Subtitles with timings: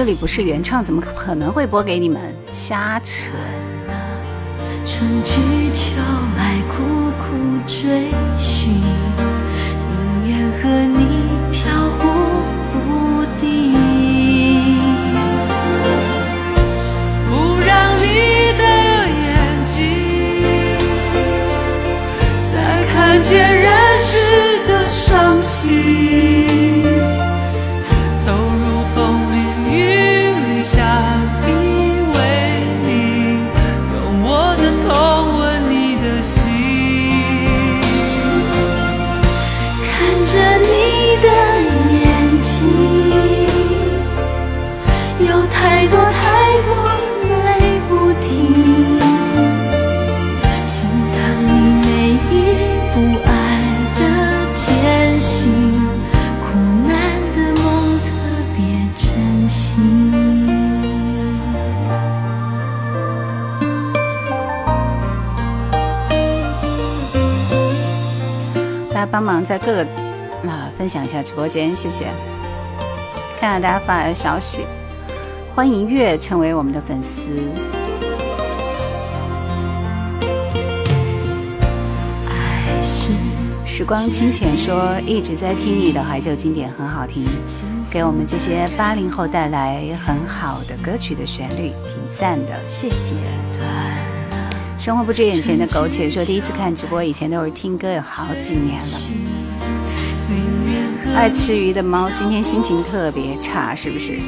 [0.00, 2.34] 这里不是原唱，怎么可能会播给你们？
[2.50, 3.26] 瞎扯！
[4.86, 5.34] 春去
[5.74, 5.94] 秋
[6.38, 8.06] 来，苦苦追
[8.38, 8.72] 寻，
[9.90, 11.04] 宁愿和你
[11.52, 12.08] 飘忽
[12.72, 13.74] 不定。
[17.28, 18.64] 不让你的
[19.04, 19.76] 眼睛
[22.46, 23.59] 再看见
[69.20, 69.82] 帮忙在各个
[70.48, 72.06] 啊分享一下直播间，谢谢。
[73.38, 74.60] 看到大家发来的消息，
[75.54, 77.28] 欢迎月成为我们的粉丝。
[83.66, 87.28] 时光清浅说一直在听你的怀旧经典，很好听，
[87.90, 93.12] 给我们这些八零后带来很好的歌曲的旋律，挺赞的，谢谢。
[94.80, 98.98] 生活不止眼前的苟且说第一次看直播，以前都是听歌，有好几年了。
[101.14, 104.18] 爱吃鱼的猫今天心情特别差，是不是？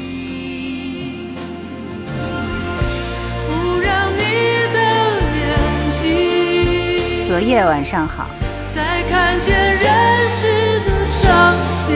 [7.25, 8.27] 昨夜晚上好，
[8.69, 9.83] 再看见人
[10.29, 11.95] 世的伤心，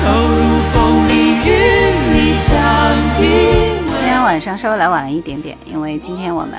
[0.00, 1.12] 投入风里
[1.44, 1.50] 雨
[2.14, 2.54] 里相
[3.20, 3.63] 依
[4.24, 6.52] 晚上稍微来晚了一点点，因为今天我们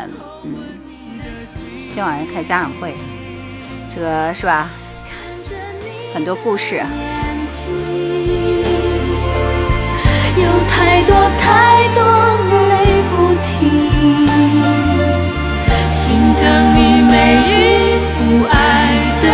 [0.44, 0.54] 嗯，
[1.88, 2.94] 今天晚上开家长会，
[3.94, 4.70] 这个是吧？
[6.14, 6.76] 很多故事。
[6.76, 6.86] 眼
[7.52, 8.64] 睛，
[10.38, 12.04] 有太多太多
[12.70, 14.28] 泪不停，
[15.92, 16.46] 心疼
[16.76, 17.16] 你每
[17.50, 18.54] 一步爱
[19.24, 19.26] 的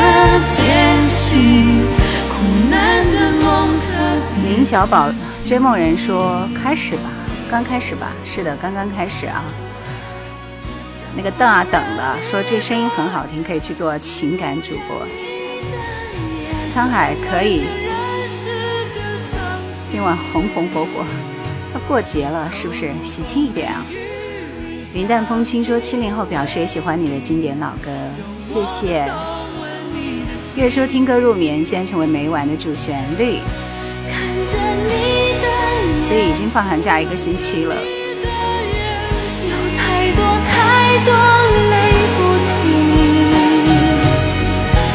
[0.46, 0.64] 艰
[1.10, 1.84] 辛，
[2.30, 2.34] 苦
[2.70, 3.92] 难的梦特
[4.42, 5.12] 别林小宝
[5.46, 7.11] 追梦人说：“开始吧，
[7.52, 9.44] 刚开始吧。”是的，刚刚开始啊。
[11.14, 15.06] 那个等啊等的说这声音很好听，可以去做情感主播。
[16.74, 17.66] 沧海可以，
[19.90, 21.04] 今晚红红火火，
[21.74, 22.90] 要过节了，是不是？
[23.04, 23.86] 喜庆一点啊！
[24.94, 27.92] 云淡风轻说七零后表示也喜欢你的经典老歌，
[28.40, 29.06] 谢谢。
[30.56, 33.40] 月说听歌入眠，现在成为每晚的主旋律。
[36.04, 37.76] 其实已经放寒假一个星期了。
[37.76, 41.14] 有太多太多
[41.70, 41.74] 泪
[42.18, 42.68] 不停，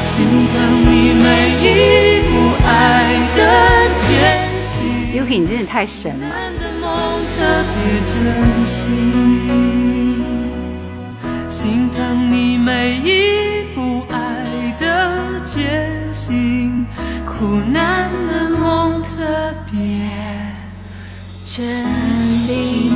[0.04, 0.14] 心
[0.52, 0.54] 疼
[0.84, 1.24] 你每
[1.62, 1.64] 一
[2.28, 2.34] 步
[2.66, 2.68] 爱
[3.36, 3.38] 的
[3.98, 4.06] 艰
[4.62, 4.70] 辛。
[5.14, 6.26] Yuki，你真是太神了！
[6.60, 6.84] 的梦
[7.36, 7.36] 特
[7.72, 8.14] 别珍
[8.64, 8.76] 惜，
[11.48, 14.16] 心疼你每一步爱
[14.78, 16.86] 的艰辛，
[17.24, 19.76] 苦难的梦特别
[21.56, 21.64] 珍
[22.20, 22.90] 惜。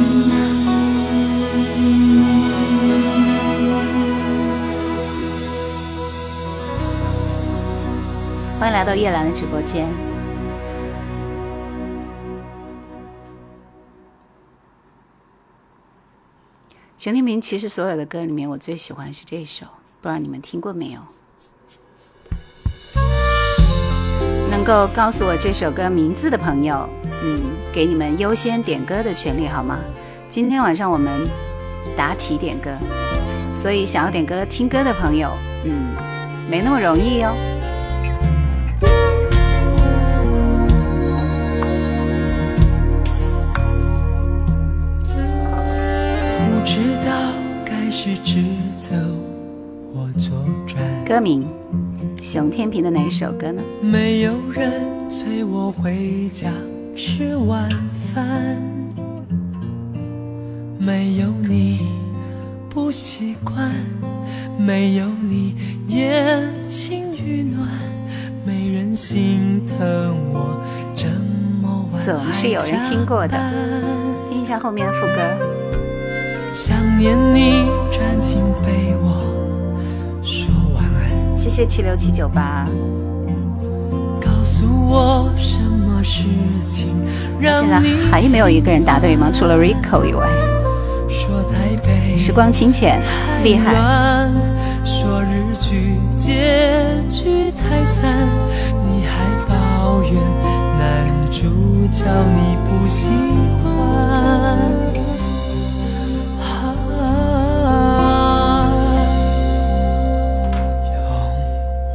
[8.59, 9.89] 欢迎来到叶兰的直播间。
[16.99, 19.65] 熊天平其实所有的歌里面，我最喜欢是这首，
[20.03, 21.01] 不知道你们听过没有？
[24.51, 26.87] 能够告诉我这首歌名字的朋友，
[27.23, 27.41] 嗯，
[27.73, 29.79] 给你们优先点歌的权利好吗？
[30.29, 31.13] 今天晚上我们
[31.97, 32.71] 答题点歌，
[33.53, 35.31] 所以想要点歌听歌的朋友，
[35.65, 35.73] 嗯，
[36.49, 37.35] 没那么容易哦。
[46.39, 47.33] 不知道
[47.65, 48.43] 该是直
[48.79, 48.95] 走
[49.93, 50.33] 或左
[50.67, 51.45] 转，歌名，
[52.23, 53.61] 熊天平的哪一首歌呢？
[53.83, 56.53] 没有人催我回家
[56.97, 57.69] 吃晚
[58.13, 58.57] 饭，
[60.79, 61.81] 没有你
[62.69, 63.73] 不习惯，
[64.59, 65.55] 没有你
[65.89, 67.69] 夜情与暖，
[68.45, 70.63] 没人心疼我
[70.95, 71.07] 这
[71.63, 73.39] 么晚总是有人听过的，
[74.29, 75.15] 听一下后面的副歌。
[76.53, 79.23] 想念你，钻进被窝
[80.23, 81.39] 说晚安。
[81.39, 82.67] 谢谢七六七九八。
[84.61, 86.25] 告诉我什么事
[86.69, 86.95] 情
[87.41, 87.81] 让现在
[88.11, 89.31] 还没有一个人答对吗？
[89.33, 90.29] 除了 Rico 以外。
[91.09, 93.01] 说台北时光清浅，
[93.43, 93.73] 厉害。
[94.85, 98.29] 说日剧结局太惨，
[98.87, 100.13] 你还抱怨
[100.79, 101.41] 男主
[101.91, 102.05] 角
[102.35, 103.09] 你不喜
[103.65, 103.69] 欢。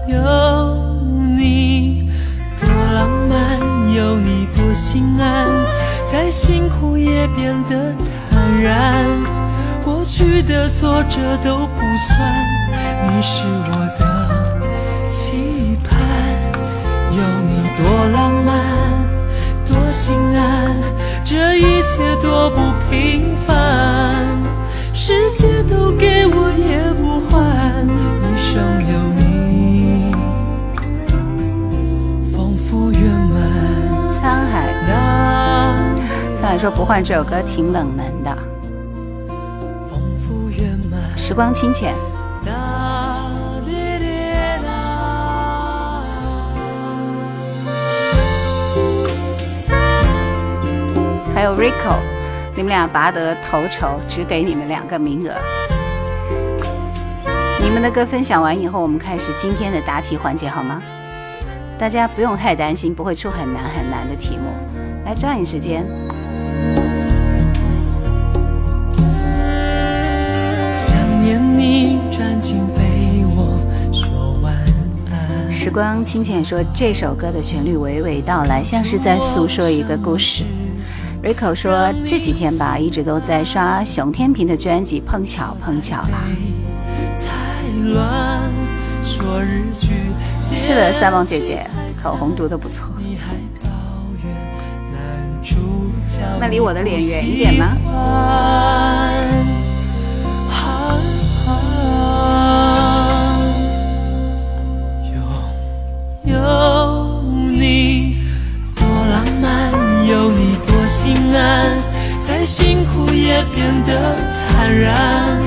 [4.95, 5.49] 心安，
[6.09, 7.93] 再辛苦也变得
[8.31, 9.05] 坦然。
[9.83, 12.33] 过去的挫折都不算，
[13.03, 15.99] 你是我的期盼。
[17.11, 18.55] 有你多浪漫，
[19.65, 20.73] 多心安，
[21.25, 24.25] 这一切多不平凡。
[24.93, 28.55] 世界都给我也不换，一生
[28.93, 29.24] 有你。
[36.57, 38.37] 说不换这首歌挺冷门的。
[41.17, 41.93] 时光清浅，
[51.33, 51.97] 还有 Rico，
[52.55, 55.33] 你们俩拔得头筹，只给你们两个名额。
[57.61, 60.81] 你们的歌分享完以后，我们开始今天的答题环节，好吗？
[61.79, 64.43] 大家不用太担心，不会出很难很难的题目。
[65.05, 65.83] 来抓紧时间。
[75.51, 80.43] 时光清浅说：“这首歌的旋律娓娓道来，像是在诉说一个故事。”
[81.23, 86.19] Rico 说：“这几天吧，一直都在刷熊天平的专辑，碰巧碰巧了。”
[90.43, 91.65] 是的，三梦姐姐，
[92.01, 92.87] 口红涂的不错。
[96.39, 97.75] 那离我的脸远一点吗？
[106.23, 108.17] 有你
[108.75, 109.71] 多浪漫，
[110.07, 111.77] 有你多心安，
[112.21, 114.15] 再辛苦也变得
[114.47, 115.39] 坦然。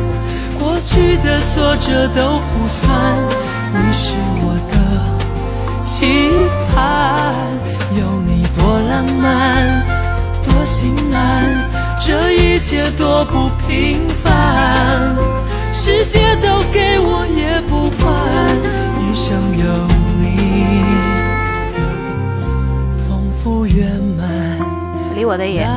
[0.59, 2.89] 过去的挫折都不算，
[3.73, 4.75] 你是我的
[5.85, 6.31] 期
[6.75, 7.35] 盼。
[7.97, 9.83] 有你多浪漫，
[10.45, 11.67] 多心安，
[12.01, 15.17] 这一切多不平凡。
[16.73, 18.07] 给我也不换，
[19.01, 19.65] 一生有
[20.21, 20.25] 你，
[23.09, 24.59] 丰富圆满。
[25.15, 25.69] 离我的眼，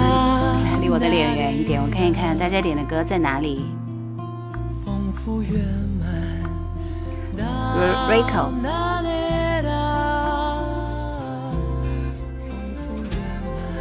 [0.81, 3.65] 离我的脸远一点，我看一看大家点的歌在哪里。
[8.10, 8.50] Rico，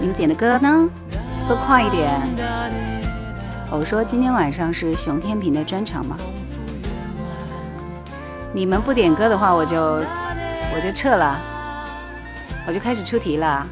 [0.00, 0.88] 你们点的歌呢？
[1.30, 2.08] 速度快一点。
[3.70, 6.16] 我说今天晚上是熊天平的专场吗？
[8.52, 11.38] 你们不点歌的话，我就我就撤了，
[12.66, 13.64] 我就开始出题了。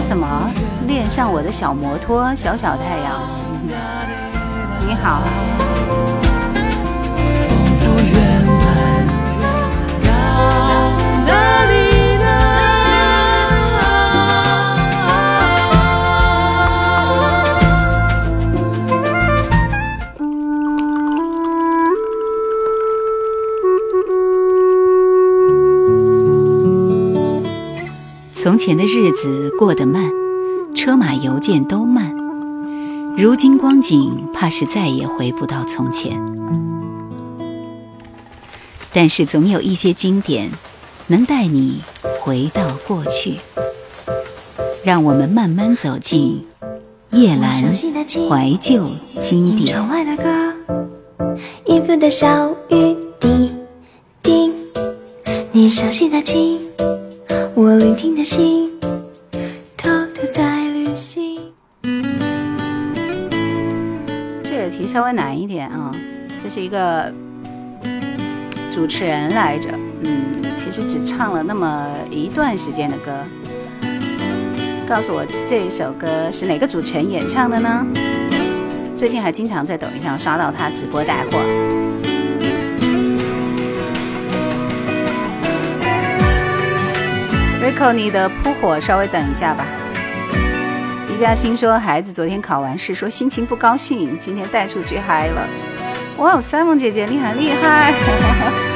[0.00, 0.50] 什么？
[0.86, 3.20] 恋上我的小摩托，小小太阳。
[4.86, 5.20] 你好。
[28.42, 30.10] 从前的日子过得慢，
[30.74, 32.12] 车马邮件都慢。
[33.16, 36.20] 如今光景，怕是再也回不到从前。
[38.92, 40.50] 但是总有一些经典，
[41.06, 41.82] 能带你
[42.20, 43.36] 回到过去。
[44.82, 46.44] 让我们慢慢走进
[47.10, 48.84] 叶阑怀旧
[49.20, 49.80] 经典。
[55.52, 56.58] 你熟悉的情。
[57.54, 58.80] 我聆听的心，
[59.76, 61.38] 偷偷在旅行。
[64.42, 65.92] 这个题稍微难一点啊，
[66.42, 67.12] 这是一个
[68.70, 69.68] 主持人来着，
[70.00, 73.12] 嗯，其实只唱了那么一段时间的歌。
[74.88, 77.86] 告诉我这首歌是哪个主持人演唱的呢？
[78.96, 81.71] 最近还经常在抖音上刷到他直播带货。
[87.62, 89.64] Rico，你的扑火稍微等一下吧。
[91.08, 95.46] 李嘉欣说，孩子昨天考完试，说心情不高兴，今天带出去嗨了。
[96.16, 98.71] 哇，哦，三梦姐姐你很厉害。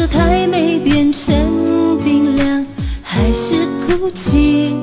[0.00, 2.64] 是太美变成冰凉，
[3.02, 4.76] 还是哭泣？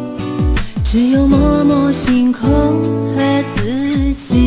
[0.83, 2.43] 只有默默星空
[3.15, 4.44] 和自己。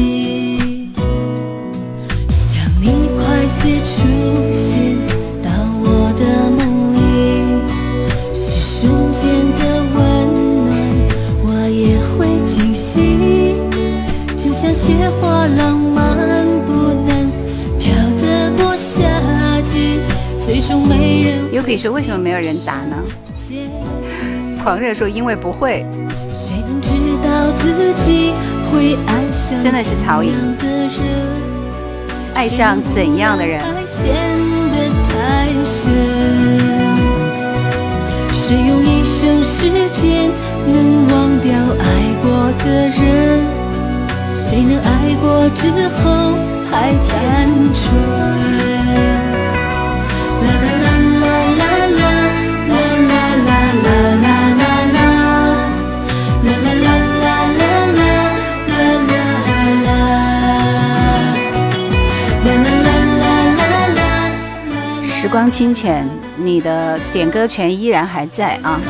[21.68, 22.96] 没人 Yuki 说为什么没有人答呢？
[24.62, 25.84] 狂热说因为不会。
[29.60, 30.32] 真的是曹颖？
[32.34, 33.60] 爱上怎样的人？
[38.32, 40.30] 谁用一生时间
[40.72, 41.84] 能忘掉爱
[42.22, 43.44] 过的人？
[44.48, 46.32] 谁能爱过之后
[46.70, 48.77] 还单纯？
[65.28, 68.80] 光清浅，你的点歌权依然还在啊！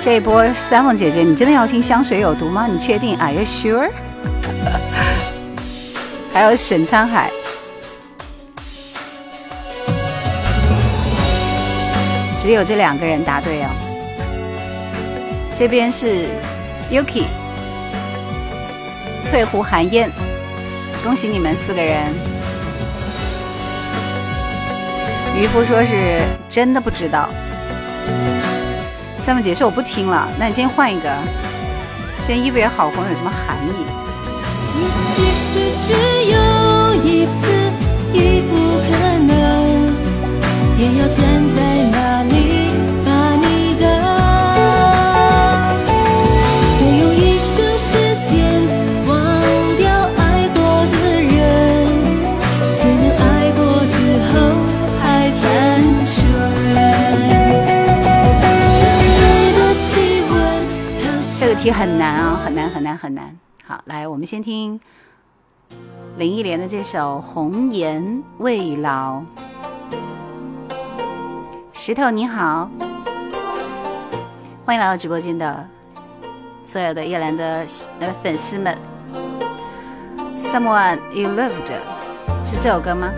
[0.00, 2.66] 这一波三梦姐姐，你真的要听《香水有毒》吗？
[2.66, 3.88] 你确定？Are you sure？
[6.32, 7.30] 还有沈沧海，
[12.36, 13.68] 只有这两个人答对哦。
[15.54, 16.26] 这边是
[16.90, 17.24] Yuki、
[19.22, 20.10] 翠湖寒烟，
[21.04, 22.31] 恭喜你们四个人。
[25.34, 27.28] 渔夫说是真的不知道。
[29.24, 31.08] 三梦姐说我不听了，那你今天换一个。
[32.20, 33.84] 先一别好红有什么含义？
[34.78, 35.16] 也许
[35.52, 35.54] 是
[35.86, 35.90] 只
[36.30, 36.36] 有
[37.02, 37.32] 一次，
[38.12, 38.52] 已不
[38.86, 38.90] 可
[39.26, 39.32] 能，
[40.78, 41.18] 也要站
[41.56, 41.58] 在
[41.90, 41.96] 那
[61.62, 63.38] 题很难啊，很难很难很难。
[63.64, 64.80] 好，来，我们先听
[66.16, 69.20] 林忆莲的这首《红颜未老》。
[71.72, 72.68] 石头你好，
[74.64, 75.64] 欢迎来到直播间的
[76.64, 77.64] 所有的叶兰的
[78.00, 78.76] 呃粉丝们。
[80.40, 81.70] Someone you loved
[82.44, 83.08] 是这首歌吗？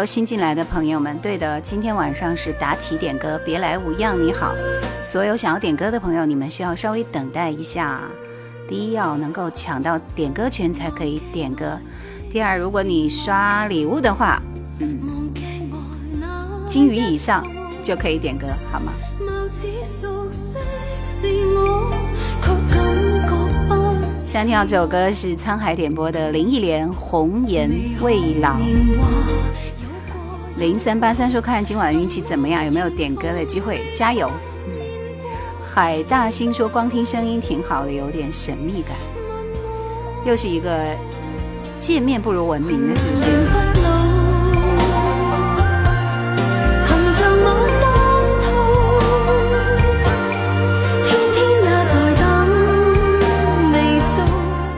[0.00, 4.18] 有新进来的朋友们，对的，今天晚上是答题点歌，别来无恙。
[4.18, 4.54] 你好，
[5.02, 8.00] 所有想要点歌的朋友，你们需要稍微等待一下。
[8.66, 11.78] 第一，要能够抢到点歌权才可以点歌；
[12.32, 14.40] 第二，如果你刷礼物的话，
[14.78, 14.98] 嗯，
[16.66, 17.46] 金鱼以上
[17.82, 18.94] 就可以点歌，好吗？
[24.26, 27.68] 现在听到这首歌是沧海点播的林忆莲《红颜
[28.00, 28.56] 未老》。
[30.60, 33.90] 零三八三说看今晚运气怎么样，有没有点歌的机会？
[33.94, 34.30] 加油！
[35.64, 38.94] 海大星说光听声音挺好的，有点神秘感。
[40.22, 40.94] 又是一个
[41.80, 43.24] 见面不如闻名的，是不是？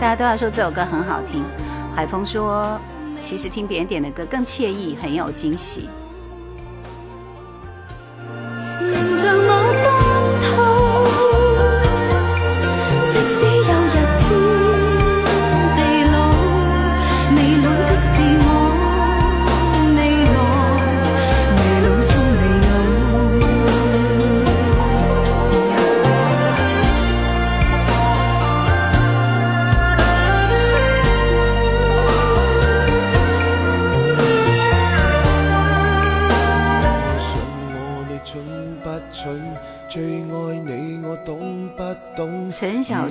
[0.01, 1.43] 大家都要说这首歌很好听。
[1.97, 2.79] 海风说，
[3.23, 5.89] 其实听别人点的歌更惬意，很有惊喜。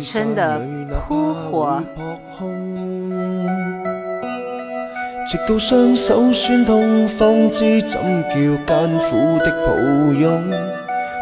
[0.01, 1.81] 陈小春的扑火。
[5.29, 8.35] 直到双手酸痛，方知怎叫
[8.65, 9.75] 艰苦的抱
[10.13, 10.51] 拥。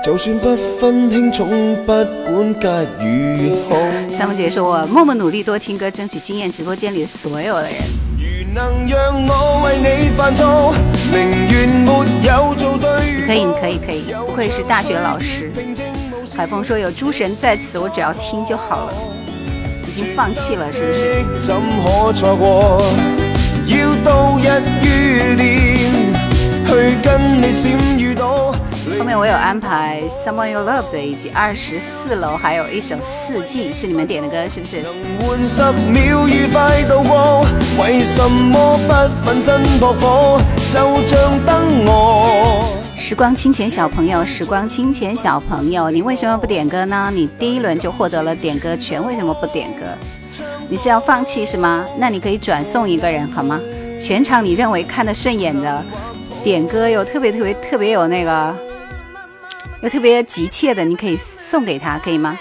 [0.01, 3.77] 就算不分轻重，不管隔与凶。
[4.17, 7.73] 三木姐说：“我默默努力多听歌，争取惊艳直播间里所有的人。”
[8.17, 8.45] 你
[13.27, 15.51] 可以，可以，可以，不愧是大学老师。
[16.39, 18.93] 海峰说：“有诸神在此，我只要听就好了。”
[19.85, 21.03] 已经放弃了，是不是？
[28.97, 34.81] 后面我有安排《Someone You Love》的以及二十四楼，还有一首《四季》，是你们点的歌，是不是？
[42.99, 47.09] 时光清浅小朋友，时光清浅小朋友，你为什么不点歌呢？
[47.11, 49.85] 你第一轮就获得了点歌权，为什么不点歌？
[50.67, 51.85] 你是要放弃是吗？
[51.97, 53.57] 那你可以转送一个人好吗？
[53.97, 55.83] 全场你认为看得顺眼的，
[56.43, 58.53] 点歌又特别特别特别有那个，
[59.81, 62.37] 又特别急切的，你可以送给他，可以吗？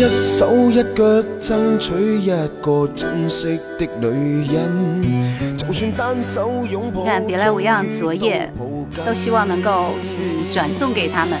[0.00, 2.30] 一手一脚争取一
[2.62, 7.02] 个珍惜的女人，就算单手拥抱。
[7.02, 8.50] 你看，别来无恙，昨夜
[9.04, 11.38] 都希望能够嗯转送给他们。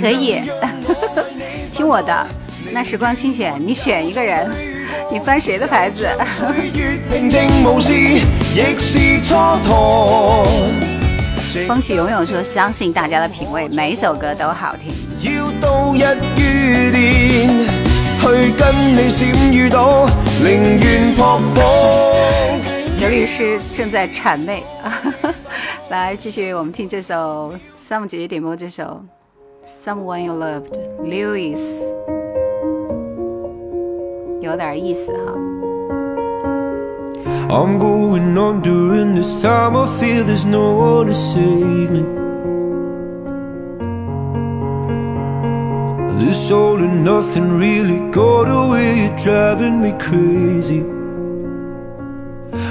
[0.00, 0.40] 可以，
[1.74, 2.26] 听我的。
[2.70, 4.48] 那时光清浅，你选一个人，
[5.10, 6.06] 你翻谁的牌子？
[11.66, 14.76] 风起永永说：“相信大家的品味，每首歌都好
[15.18, 15.38] 听。”
[23.00, 24.62] 刘律师正在谄媚，
[25.88, 29.02] 来继续，我们听这首 Sam 姐姐点播这首
[29.86, 30.70] 《Someone You Loved》
[31.02, 31.60] ，Lewis，
[34.40, 35.32] 有点意思哈。
[37.48, 39.76] I'm going on during this time.
[39.76, 42.27] I feel there's no one to save me.
[46.19, 50.83] This all and nothing really got away, you're driving me crazy.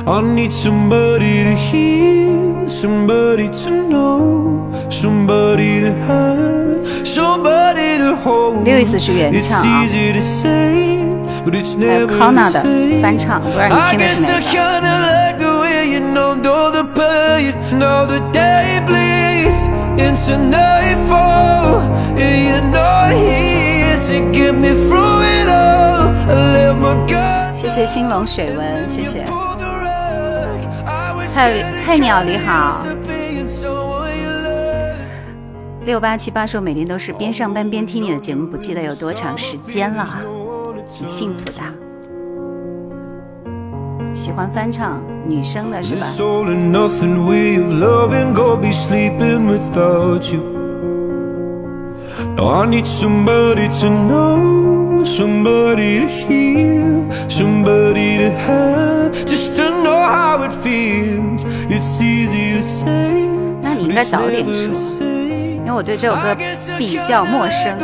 [0.07, 8.65] I need somebody to hear, somebody to know, somebody to have, somebody to hold.
[8.65, 9.85] Lewis 是原唱啊。
[11.89, 12.63] 还有康纳的
[13.03, 14.39] 翻唱，不知道你听的是哪
[18.87, 19.26] 个？
[27.56, 29.24] 谢谢兴隆水文，谢谢。
[31.28, 32.84] 菜菜鸟你好。
[35.86, 40.08] 六八七八说每天都是边上班边听你的节目，不记得有多长时间了，
[40.88, 41.77] 挺幸福的。
[44.18, 46.08] 喜欢翻唱女生的是吧？
[63.62, 64.74] 那你应该早点说。
[65.60, 66.36] 因为我对这首歌
[66.78, 67.78] 比较陌生。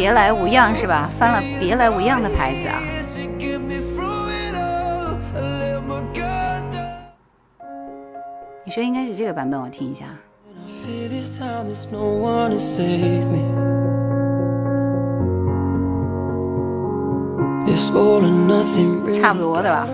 [0.00, 1.10] 别来无恙是吧？
[1.18, 2.80] 翻了别来无恙的牌子啊！
[8.64, 10.06] 你说应该是这个版本，我听一下。
[19.12, 19.86] 差不多的吧，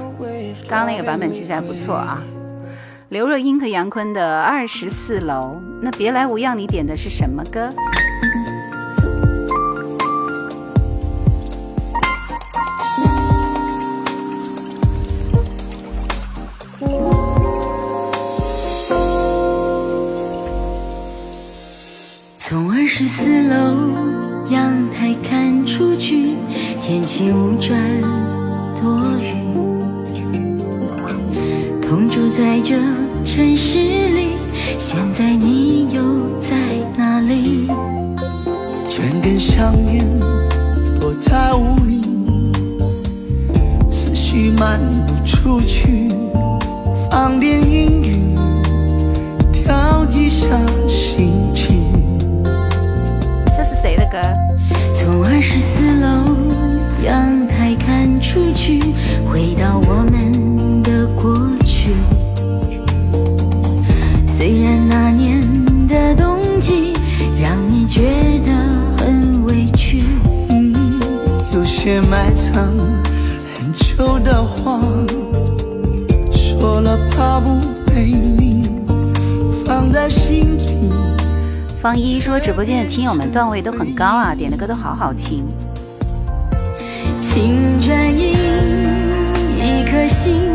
[0.68, 2.22] 刚刚那个版本其实还不错啊。
[3.08, 7.70] 刘若英和杨坤的《二十四楼》，那别来无恙，你点的是什么歌？
[22.98, 23.92] 十四楼
[24.48, 26.30] 阳台看出去，
[26.80, 27.78] 天气无转
[28.74, 29.44] 多云。
[31.82, 32.74] 同住在这
[33.22, 34.28] 城市里，
[34.78, 36.56] 现在你又在
[36.96, 37.68] 哪里？
[38.88, 40.02] 卷根香烟，
[40.98, 42.00] 躲在屋里，
[43.90, 46.08] 思绪漫不出去。
[47.10, 50.48] 放点音乐，跳几下
[54.94, 56.36] 从二十四楼
[57.02, 58.80] 阳台看出去，
[59.30, 61.94] 回到我们的过去。
[64.26, 65.40] 虽然那年
[65.86, 66.92] 的冬季
[67.40, 68.52] 让你觉得
[68.98, 70.04] 很委屈，
[71.52, 72.64] 有些埋藏
[73.54, 74.80] 很久的话，
[76.32, 78.68] 说了怕不被你
[79.64, 80.74] 放在心底。
[81.86, 85.44] 方一说直播间的听友们段位都很高啊，点的歌都好好听。
[87.20, 88.34] 请转移
[89.56, 90.50] 一颗心。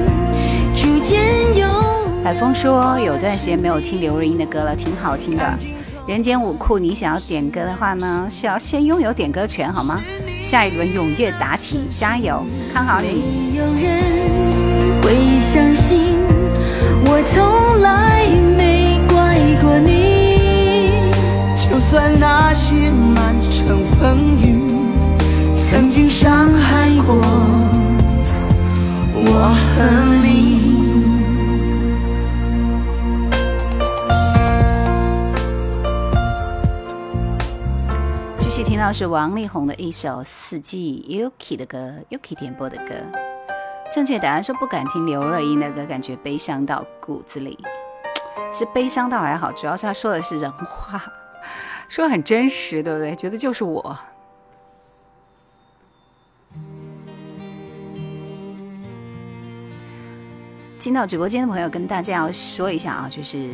[2.21, 5.57] 海峰说有段时间没有听刘若英的歌了，挺好听的。
[6.05, 10.01] 人间舞库，你想要点歌的话呢，需要先拥有点歌权，好吗？
[10.41, 13.07] 下一轮踊跃答题，加油，看好你。
[13.07, 16.01] 没有人会相信，
[17.05, 20.20] 我从来没怪过你。
[21.91, 24.77] 就算那些满城风雨
[25.57, 27.15] 曾经伤害过
[29.13, 29.19] 我
[29.75, 29.83] 和
[30.23, 30.29] 你。
[38.37, 42.93] 继续听到是王力宏的一首《四季》，Yuki 的歌，Yuki 点播的歌。
[43.93, 47.59] 正确答案说不敢听刘若英的歌，感觉悲伤到骨子里。
[48.53, 51.01] 是悲伤倒还好，主要是他说的是人话，
[51.91, 53.13] 说很真实，对不对？
[53.17, 53.99] 觉得就是我。
[60.79, 63.49] 进到直播间的朋友，跟大家要说一下啊，就是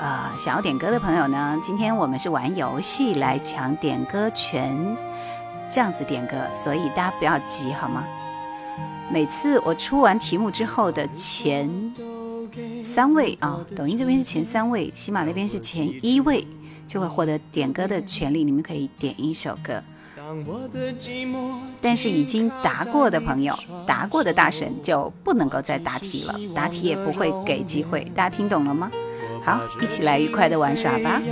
[0.00, 4.76] 呃，想要点歌的朋友呢，今天我们是玩游戏来抢点歌权，
[5.70, 8.04] 这样子点歌，所以大家不要急好吗？
[9.12, 11.70] 每次我出完题目之后的前
[12.82, 16.44] 三位啊，抖音这边是前三位，喜马那边是前一位，
[16.86, 19.82] 就会获得点歌的权利，你们可以点一首歌。
[21.80, 28.04] 但是已经答过的朋友，答过的大神就不能够再答题了，答题也不会给机会。
[28.14, 28.90] 大家听懂了吗？
[29.44, 31.22] 好，一起来愉快的玩耍吧。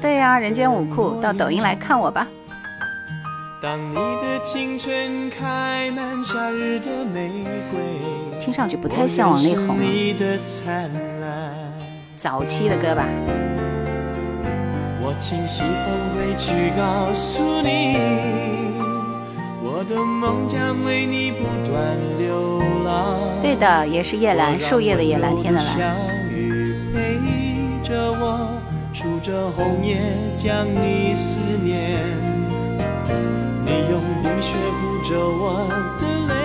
[0.00, 2.28] 对呀，人间武库，到抖音来看我吧。
[8.40, 9.76] 听上去不太像王力宏，
[12.20, 13.06] 早期的歌吧。
[15.00, 15.14] 我
[16.36, 17.96] 去告诉你，
[19.62, 23.16] 我的梦将为你不断流浪。
[23.40, 25.78] 对的，也是叶蓝，树叶的叶，蓝天的蓝。
[26.92, 27.16] 陪
[27.82, 28.50] 着我，
[28.92, 29.96] 数着红叶，
[30.36, 32.02] 将你思念。
[33.64, 35.66] 你用冰雪护着我
[35.98, 36.36] 的泪，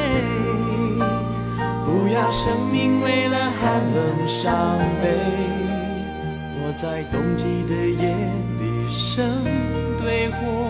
[1.86, 5.65] 不要生命为了寒冷伤悲。
[6.76, 8.16] 在冬季的夜
[8.60, 8.86] 里。
[8.88, 9.44] 生
[10.02, 10.70] 对火，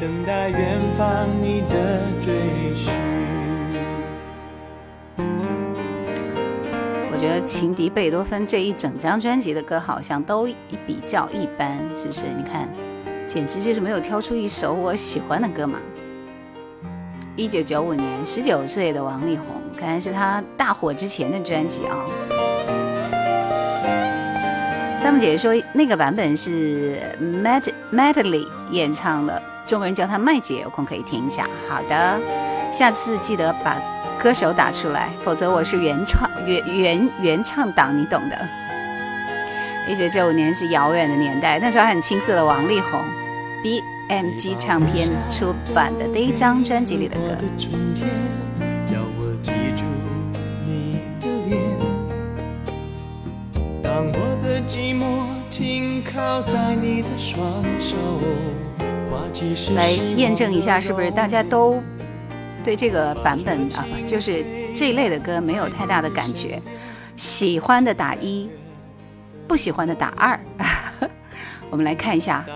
[0.00, 2.92] 等待远方你的追寻。
[7.12, 10.48] 我觉得情敌贝多芬这一整张专辑的歌好像都
[10.86, 12.26] 比较一般，是不是？
[12.36, 12.68] 你看，
[13.26, 15.78] 简直就是没有挑出一首我喜欢的歌嘛。
[17.36, 21.96] 一九九五年，十九岁的王力宏，看来是他大火之前的专辑啊。
[25.02, 26.98] 三木姐姐说那个版本是
[27.42, 31.48] Mad Madly 演唱的，中国人叫她麦姐，有空可以听一下。
[31.66, 32.20] 好的，
[32.70, 33.80] 下次记得把
[34.18, 38.36] 歌手打出来，否则我是原创原原原唱党，你懂的。
[39.88, 43.00] 一九九五年是遥远的年代，那时候还很青涩的王力宏
[43.64, 47.38] ，BMG 唱片出版的第一张专辑里的歌。
[59.74, 61.82] 来验证一下，是不是大家都
[62.62, 66.62] 对这个版本啊，就是这一类的歌没有太大的感觉？
[67.16, 68.48] 喜欢的打一，
[69.48, 70.38] 不喜欢的打二。
[71.68, 72.46] 我们来看一下。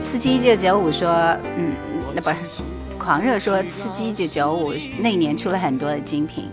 [0.00, 1.10] 司机一九九五说，
[1.56, 1.72] 嗯，
[2.14, 2.36] 那不是。
[3.06, 6.50] 狂热说，刺激九九五那年出了很多的精品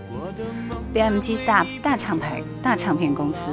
[0.93, 3.47] ，BMG 是大大厂牌、大唱片公司。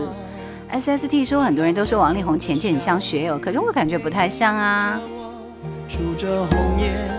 [0.70, 5.00] SST 说，很多人都说王力宏前期很像学友，可是我感觉不太像啊。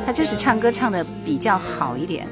[0.05, 2.27] 他就是唱歌唱的比较好一点，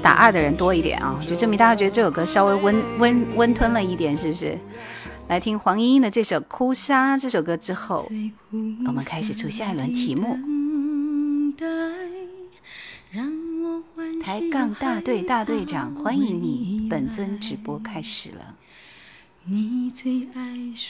[0.00, 4.56] 打二的人多一点啊，就证明大家觉得这首歌稍微温温温吞了一点，是不是？
[5.26, 8.08] 来听黄莺莺的这首《哭砂》这首歌之后，
[8.86, 10.38] 我们开始出下一轮题目。
[14.22, 16.86] 抬杠大队大队长，欢迎你！
[16.88, 18.54] 本尊直播开始了。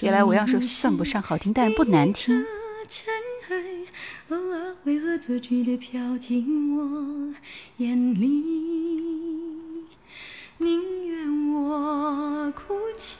[0.02, 2.44] 原来我要说算不上好听，但不难听。
[4.84, 7.34] 为何作剧的飘进我
[7.78, 8.44] 眼里？
[10.58, 13.16] 宁愿我哭泣，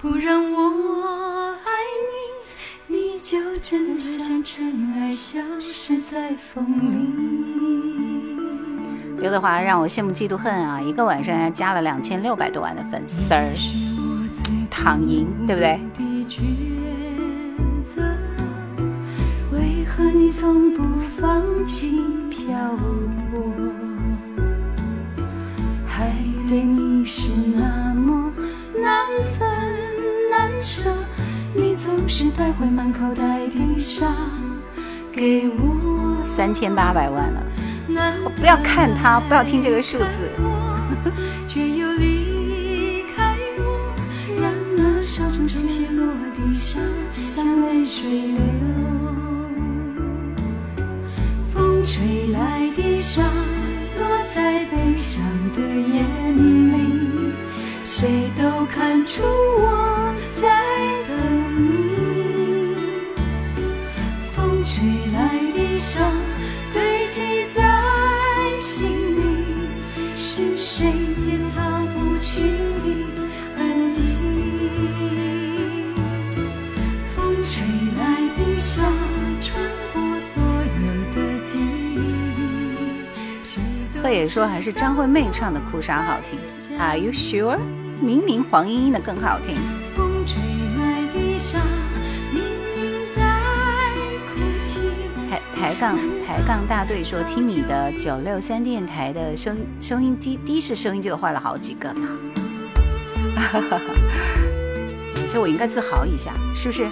[0.00, 1.70] 不让我爱
[2.88, 8.23] 你，你就真的像尘埃，消失在风里。
[9.20, 10.80] 刘德华让我羡慕嫉妒恨啊！
[10.80, 13.52] 一个晚上加了两千六百多万的粉丝儿，
[14.70, 15.80] 躺赢，对不对？
[19.52, 22.46] 为何你从不放弃漂
[23.30, 23.40] 泊？
[25.86, 26.12] 爱
[26.48, 28.32] 对你是那么
[28.74, 29.48] 难分
[30.30, 30.92] 难舍，
[31.54, 34.06] 你总是带回满口袋的沙
[35.14, 36.24] 给我。
[36.24, 37.42] 三千八百万了。
[38.24, 40.30] 我不要看他，不要听这个数字。
[51.52, 53.22] 风吹来的沙，
[53.98, 55.22] 落在悲伤
[55.54, 56.04] 的眼
[56.72, 57.32] 里，
[57.84, 60.63] 谁都看出我在
[65.84, 66.10] 来的沙，
[66.72, 67.60] 堆积在。
[68.58, 69.44] 心里
[70.16, 70.86] 是谁
[71.26, 73.20] 也擦不去的
[73.58, 74.24] 痕迹。
[77.14, 77.66] 风吹
[77.98, 78.02] 来
[78.34, 78.84] 的沙，
[79.42, 79.60] 穿
[79.92, 81.98] 过所有的记忆。
[84.02, 86.38] 贺野说还是张惠妹唱的《哭砂》好听。
[86.78, 87.58] Are you sure？
[88.00, 89.58] 明明黄莺莺的更好听。
[95.64, 95.96] 抬杠
[96.26, 99.50] 抬杠大队说：“听你的九六三电台的收
[99.80, 102.06] 收音机，的士收音机都坏了好几个呢。
[105.26, 106.82] 这我应该自豪一下，是不是？”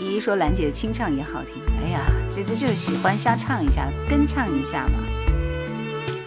[0.00, 4.94] 依依说：“兰姐的清唱也好听。”哎呀，这这就是喜欢瞎唱一下，跟唱一下嘛。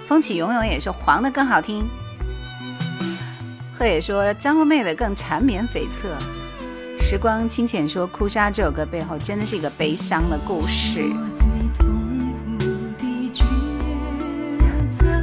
[0.05, 1.89] 风起永永也说黄的更好听。
[3.73, 6.09] 贺也说张惠妹的更缠绵悱恻。
[6.99, 11.03] 时光清浅说：“哭砂这首歌背后真的是一个悲伤的故事。”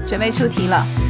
[0.06, 1.05] 准备出题了。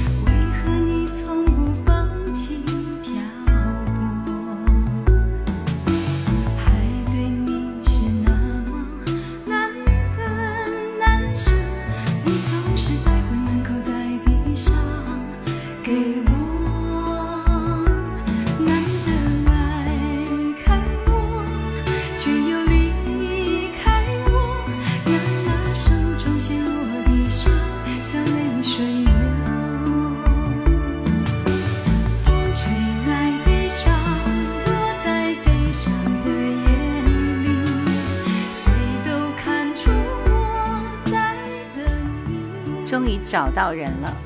[43.26, 44.16] 找到人了。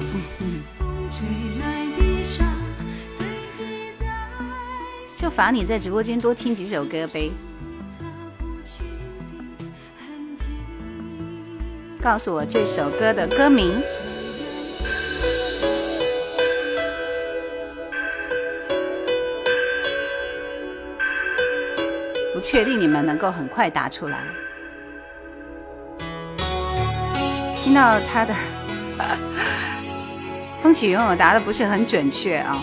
[5.16, 7.30] 就罚你在直播间多听几首歌呗。
[12.02, 13.82] 告诉我这首歌的歌名。
[22.34, 24.24] 不确定你们能够很快答出来。
[27.62, 28.34] 听到他的
[30.62, 32.62] 风起云涌，答的不是很准确啊。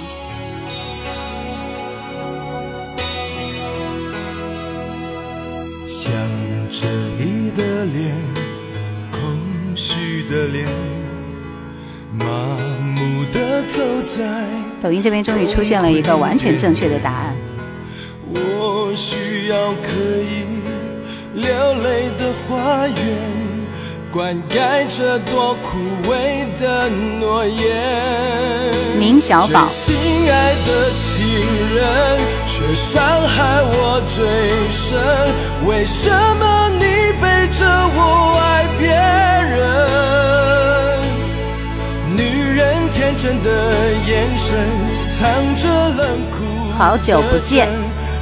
[5.87, 6.11] 想
[6.69, 8.13] 着你的脸，
[9.11, 9.21] 空
[9.75, 10.67] 虚的脸，
[12.13, 12.25] 麻
[12.95, 14.47] 木的走在。
[14.81, 17.35] 抖音这边终于出现了一个完全正确的答案。
[18.29, 19.89] 我需要可
[20.21, 20.43] 以
[21.33, 21.49] 流
[21.81, 23.26] 泪的花园。
[24.17, 25.77] 灌溉这多枯
[26.09, 27.61] 萎的诺言。
[28.97, 29.69] 明小宝。
[29.69, 31.23] 心爱的情
[31.75, 31.85] 人，
[32.47, 34.25] 却伤害我最
[34.71, 34.97] 深。
[35.67, 38.01] 为什么你背着我
[38.41, 38.89] 爱别
[39.53, 39.61] 人？
[42.17, 42.19] 女
[42.55, 43.47] 人天真的
[44.07, 44.57] 眼神，
[45.11, 45.21] 藏
[45.55, 46.37] 着冷酷。
[46.75, 47.69] 好久不见。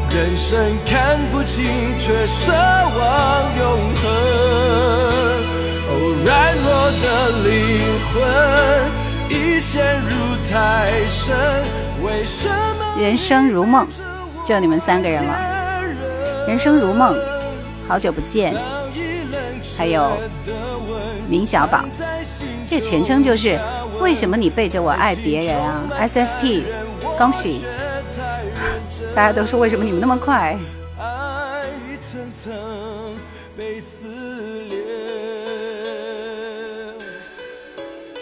[0.09, 1.63] 人生看不清，
[1.99, 3.63] 却奢望永
[3.95, 4.03] 恒。
[7.05, 8.23] 的灵魂
[9.29, 10.09] 已陷入
[10.49, 11.35] 太深，
[12.03, 13.87] 为什么人生如梦，
[14.43, 15.83] 就你们三个人了。
[16.47, 17.15] 人生如梦，
[17.87, 18.55] 好久不见，
[19.77, 20.17] 还有
[21.29, 21.85] 明小宝，
[22.65, 23.59] 这全称就是
[23.99, 26.63] 为什么你背着我爱别人啊？SST，
[27.19, 27.65] 恭喜！
[29.13, 30.57] 大家都说为什么你们那么快？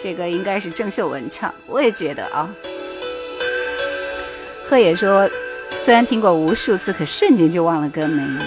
[0.04, 2.46] 这个应该是郑秀文唱，我也觉得啊。
[4.62, 5.26] 贺野说，
[5.70, 8.38] 虽然听过无数次，可瞬间就忘了歌名。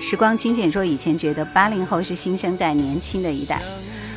[0.00, 3.62] 时光清浅说，以前觉得八零后是新生代年轻的一代，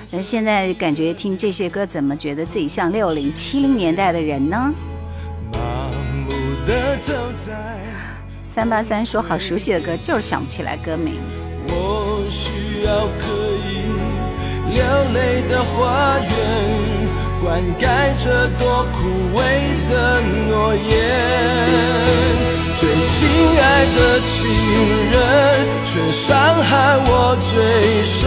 [0.09, 4.73] 那现在感觉听这些歌，怎么觉得自己像六零七零年代的人呢？
[8.41, 11.21] 三八三说，好熟悉的歌，就是想不起来歌名。
[11.67, 13.38] 我需要可。
[14.73, 14.81] 流
[15.13, 16.29] 泪的花园，
[17.41, 17.81] 灌溉
[18.23, 18.97] 着多枯
[19.35, 19.39] 萎
[19.89, 20.87] 的诺言。
[22.77, 23.27] 最心
[23.59, 24.47] 爱的情
[25.11, 25.13] 人，
[25.85, 26.31] 却伤
[26.63, 27.51] 害我最
[28.05, 28.17] 深。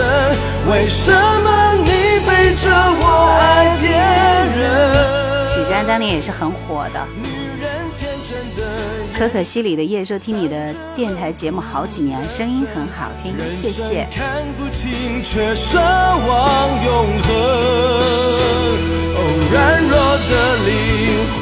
[0.71, 1.89] 为什么你
[2.27, 3.03] 背着我
[3.41, 3.91] 爱别
[4.61, 5.47] 人？
[5.47, 7.07] 许志安当年也是很火的。
[7.17, 7.23] 女
[7.61, 7.82] 人
[9.17, 14.07] 可可西里的夜说听你的电台节目好几年，声音很好听，谢谢。
[14.13, 17.29] 看不清却奢望永恒。
[19.15, 19.19] 哦，
[19.53, 19.93] 软弱
[20.29, 20.33] 的
[20.67, 20.71] 灵
[21.37, 21.41] 魂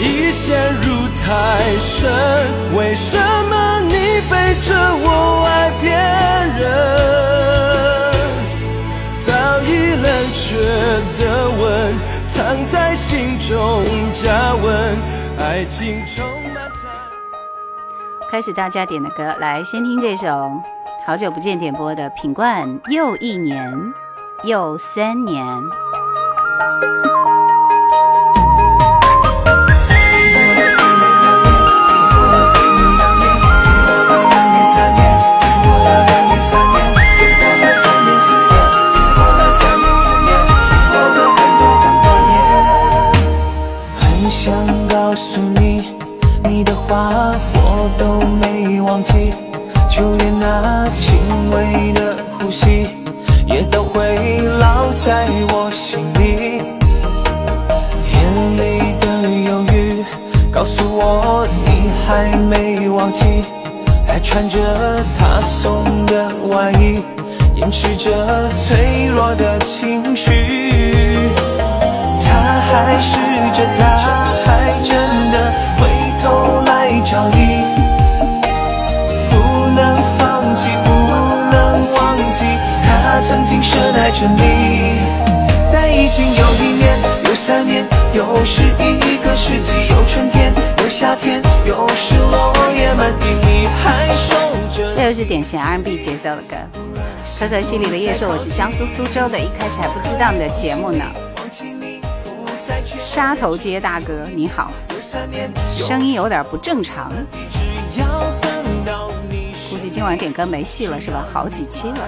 [0.00, 0.84] 已陷入
[1.22, 1.24] 太
[1.78, 2.10] 深。
[2.74, 3.16] 为什
[3.48, 3.92] 么你
[4.30, 4.68] 背着
[5.02, 5.06] 我
[5.46, 5.84] 爱别
[6.58, 6.64] 人？
[9.20, 9.28] 早
[9.62, 9.70] 已
[10.02, 10.44] 冷却
[11.18, 11.62] 的吻，
[12.28, 12.34] 藏
[12.66, 14.64] 在心中加温，
[15.46, 16.26] 爱情充。
[18.28, 20.50] 开始大家点的歌，来先听这首
[21.06, 23.72] 好久不见点播的品冠，又一年
[24.42, 25.46] 又三年。
[46.88, 47.76] 话我。
[47.96, 49.32] 都没忘记，
[49.88, 51.16] 就连那轻
[51.50, 52.88] 微的呼吸，
[53.46, 56.60] 也都会烙在我心里。
[58.12, 58.18] 眼
[58.58, 58.60] 里
[59.00, 59.06] 的
[59.48, 60.04] 犹豫，
[60.52, 63.44] 告诉我你还没忘记，
[64.06, 64.58] 还穿着
[65.18, 67.02] 他送的外衣，
[67.54, 71.30] 掩饰着脆弱的情绪。
[72.20, 73.16] 他还试
[73.54, 75.05] 着，他还真
[83.26, 85.00] 曾经深爱着你，
[85.72, 94.36] 但已经有一年，有三年，又是一个世纪，有春天，有夏天，又是落叶满地，你还守
[94.72, 94.94] 着。
[94.94, 96.54] 这又是典型 R&B 节奏的歌。
[97.40, 101.04] 可可西里的夜说我是江苏苏州的，一开始还不知道你的节目呢。
[102.96, 104.70] 沙头街大哥你好，
[105.72, 107.10] 声音有点不正常。
[107.50, 107.58] 只
[108.00, 108.06] 要
[108.40, 108.52] 等
[108.84, 109.10] 到
[109.76, 110.16] 估计今晚。
[110.16, 111.22] 点歌没戏了是吧？
[111.30, 111.98] 好几期了。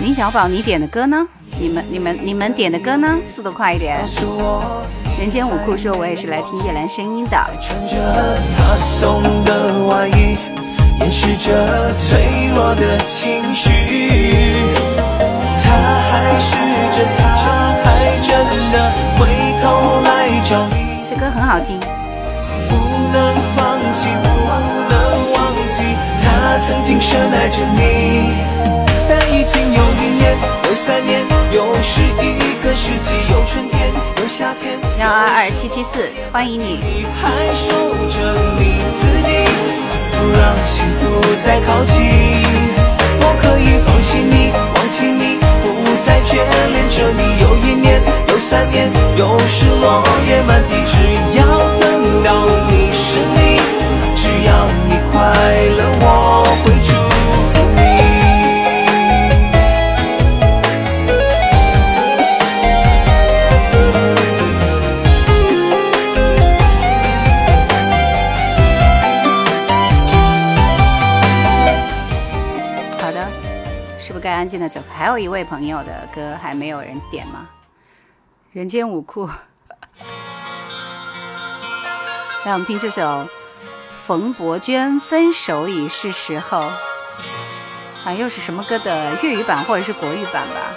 [0.00, 1.24] 林小宝，你点的歌呢？
[1.60, 3.16] 你们、你们、你们点的歌呢？
[3.22, 4.00] 速度快一点！
[5.16, 7.36] 人间五库说，我也是来听叶兰声音的。
[7.60, 7.96] 穿着
[8.58, 10.36] 他送的外衣，
[10.98, 13.70] 掩饰着脆弱的情绪。
[15.62, 15.70] 他
[16.10, 16.56] 还试
[16.98, 17.22] 着，他
[17.84, 18.28] 还真
[18.72, 19.11] 的。
[20.44, 21.78] 这歌很好听。
[22.68, 22.76] 不
[23.12, 24.28] 能放弃，不
[24.88, 25.82] 能忘记，
[26.22, 27.80] 他曾经深爱着你。
[29.34, 30.36] 已经有一年，
[30.66, 31.20] 有三年，
[31.52, 34.78] 有十一个世纪，有春天，有夏天。
[35.00, 36.78] 幺二二七七四，欢迎你。
[37.20, 37.72] 还守
[38.08, 39.48] 着你自己，
[40.12, 41.02] 不让幸福
[41.44, 41.96] 再靠近。
[43.20, 45.41] 我可以放弃你，忘记你，不
[46.04, 46.34] 再眷
[46.72, 47.22] 恋着你。
[47.40, 50.96] 又一年，又三年，又是落叶满地，只
[51.38, 51.44] 要
[51.80, 53.60] 等到你是你，
[54.16, 55.20] 只要你快
[55.78, 55.80] 乐，
[74.52, 74.82] 该安静的走。
[74.92, 77.48] 还有一位朋友的歌还没有人点吗？
[78.52, 79.26] 人间五库，
[82.44, 83.26] 来我们听这首
[84.04, 86.60] 冯博娟《分手已是时候》。
[88.04, 90.74] 啊，又是什么歌的粤语版或者是国语版吧？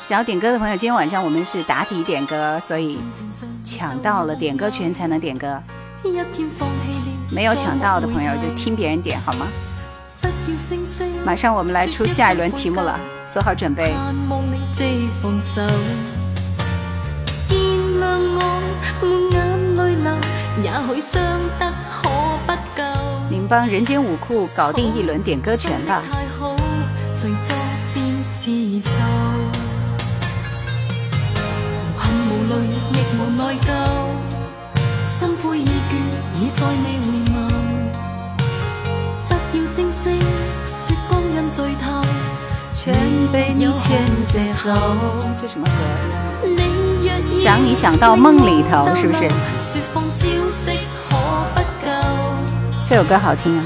[0.00, 3.00] 想要点歌的朋友，今天晚上我们是答题点歌，所以
[3.64, 5.62] 抢到了点歌权才能点歌。
[7.30, 9.46] 没有抢到的朋友就听别人点好吗？
[11.24, 12.98] 马上我们来出下一轮题目了，
[13.28, 13.94] 做好准备。
[23.30, 26.02] 你们帮人间五库搞定一轮点歌权吧。
[42.84, 42.92] 全
[43.30, 44.74] 被你牵着走。
[45.40, 45.70] 这什么歌？
[47.30, 49.28] 想你想到梦里头，是不是？
[52.84, 53.62] 这首歌好听啊。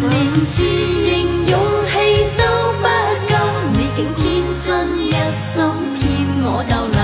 [0.00, 0.12] 连
[0.52, 1.08] 自认
[1.48, 2.84] 勇气都不
[3.26, 3.34] 够，
[3.72, 4.66] 你竟天真
[4.98, 5.64] 一心
[5.96, 6.04] 骗
[6.44, 6.98] 我逗留，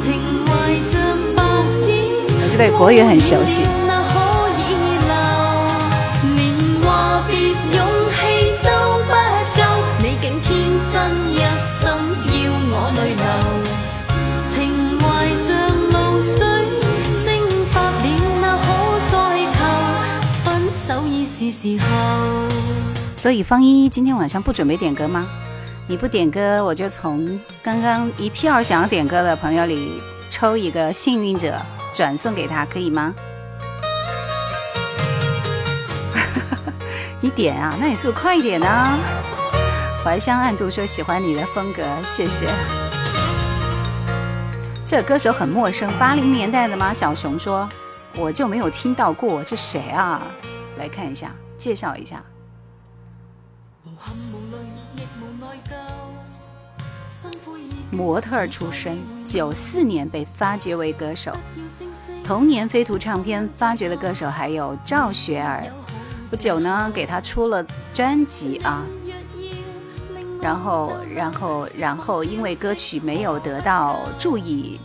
[0.00, 0.02] 情
[0.46, 0.50] 怀
[0.88, 0.98] 像
[1.36, 1.38] 白
[1.78, 1.84] 纸。
[2.32, 3.60] 我这对国语很熟悉。
[23.20, 25.28] 所以方一今天晚上不准备点歌吗？
[25.86, 31.54] 你不点歌，我就从刚刚一票想要点歌的朋友里抽一个幸运者，
[31.92, 33.14] 转送给他，可以吗？
[37.20, 38.98] 你点啊，那你速度快一点呢。
[40.02, 42.46] 怀乡暗度说喜欢你的风格，谢谢。
[44.82, 46.94] 这歌手很陌生，八零年代的吗？
[46.94, 47.68] 小熊说
[48.16, 50.22] 我就没有听到过，这谁啊？
[50.78, 52.24] 来看一下，介绍一下。
[57.90, 61.32] 模特出身，九四年被发掘为歌手。
[62.22, 65.64] 同年飞图唱片发掘的歌手还有赵雪儿，
[66.30, 68.84] 不久呢给他出了专辑啊。
[70.40, 74.80] 然后，然后，然后因为歌曲没有得到注意，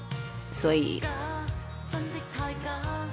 [0.51, 1.01] 所以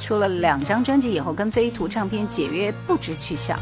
[0.01, 3.57] 出了两张专辑以后跟飞图唱片解约，不知去向。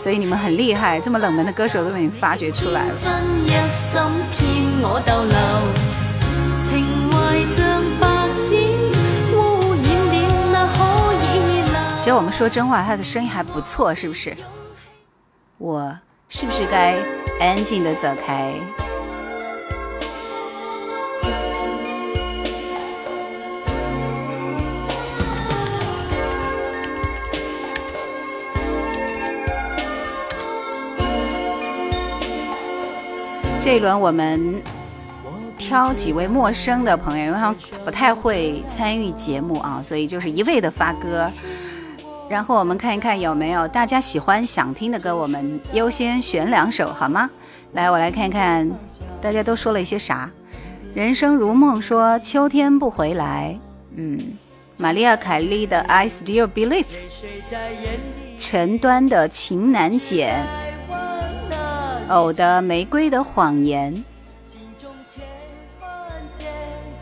[0.00, 2.94] 所以你们很厉害，这么冷门的歌手都被你发掘出来了。
[11.98, 14.34] 其实我们说真话，他的声音还不错，是不是？
[15.58, 15.94] 我
[16.30, 16.96] 是不是该
[17.38, 18.54] 安静的走开？
[33.60, 34.62] 这一轮我们
[35.58, 37.54] 挑几位陌生的朋友，因为他
[37.84, 41.30] 不太会参与节目啊，所以就是一味的发歌。
[42.28, 47.28] 然后我们看一看有没有大家喜欢想听的歌，我们优先选两首好吗？
[47.72, 48.68] 来，我来看看
[49.20, 50.30] 大家都说了一些啥。
[50.94, 53.58] 人生如梦说秋天不回来，
[53.94, 54.18] 嗯，
[54.78, 56.86] 玛丽亚凯莉的 I Still Believe，
[58.38, 60.46] 陈端的情难减，
[62.10, 64.04] 偶的玫瑰的谎言。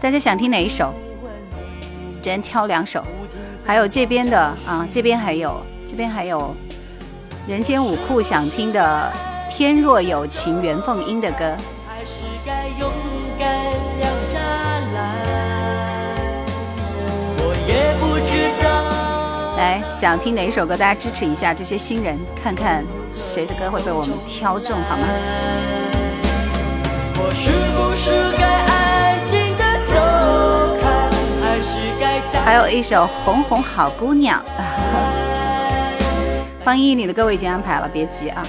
[0.00, 0.92] 大家想听哪一首？
[2.22, 3.02] 只能挑两首。
[3.64, 6.54] 还有这边的啊，这边还有，这边还有
[7.46, 9.12] 人间武库想听的
[9.50, 11.56] 《天若有情缘凤音》的歌。
[19.56, 20.76] 来，想听哪一首歌？
[20.76, 22.84] 大家支持一下这些新人，看看
[23.14, 25.06] 谁的歌会被我们挑中，好吗？
[32.44, 34.40] 还有一首《红红好姑娘》，
[36.64, 38.46] 方一，你的歌我已经安排了，别急啊。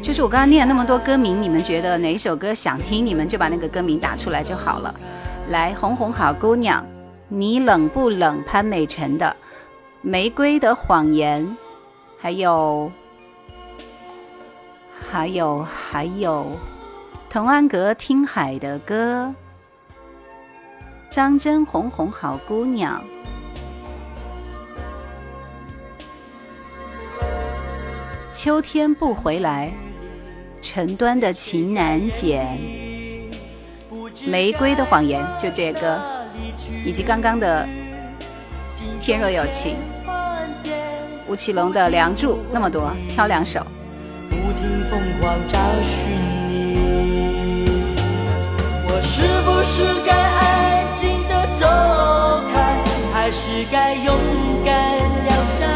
[0.00, 4.94] 就是我刚刚念了那么多歌名，你们觉得哪一首歌想听，你们就把那个歌名打出来就好了。
[5.48, 6.80] 来，《红红好姑娘》，
[7.28, 8.42] 你冷不冷？
[8.46, 9.26] 潘美辰的
[10.00, 11.42] 《玫瑰的谎言》，
[12.20, 12.90] 还有，
[15.10, 16.44] 还有，还有，
[17.30, 19.34] 童安格听海的歌。
[21.08, 23.02] 张真红红好姑娘，
[28.34, 29.72] 秋天不回来，
[30.60, 32.58] 陈端的情难减，
[34.26, 35.98] 玫瑰的谎言就这个，
[36.84, 37.66] 以及刚刚的
[39.00, 39.76] 天若有情，
[41.26, 43.66] 吴奇隆的梁祝，那么多，挑两首。
[44.90, 45.96] 疯狂找寻
[46.48, 46.50] 你，
[48.86, 49.74] 我是不是
[50.06, 51.32] 该安静的？
[51.58, 51.66] 走
[52.52, 52.56] 开，
[53.12, 54.16] 还是该勇
[54.64, 54.72] 敢
[55.24, 55.66] 留下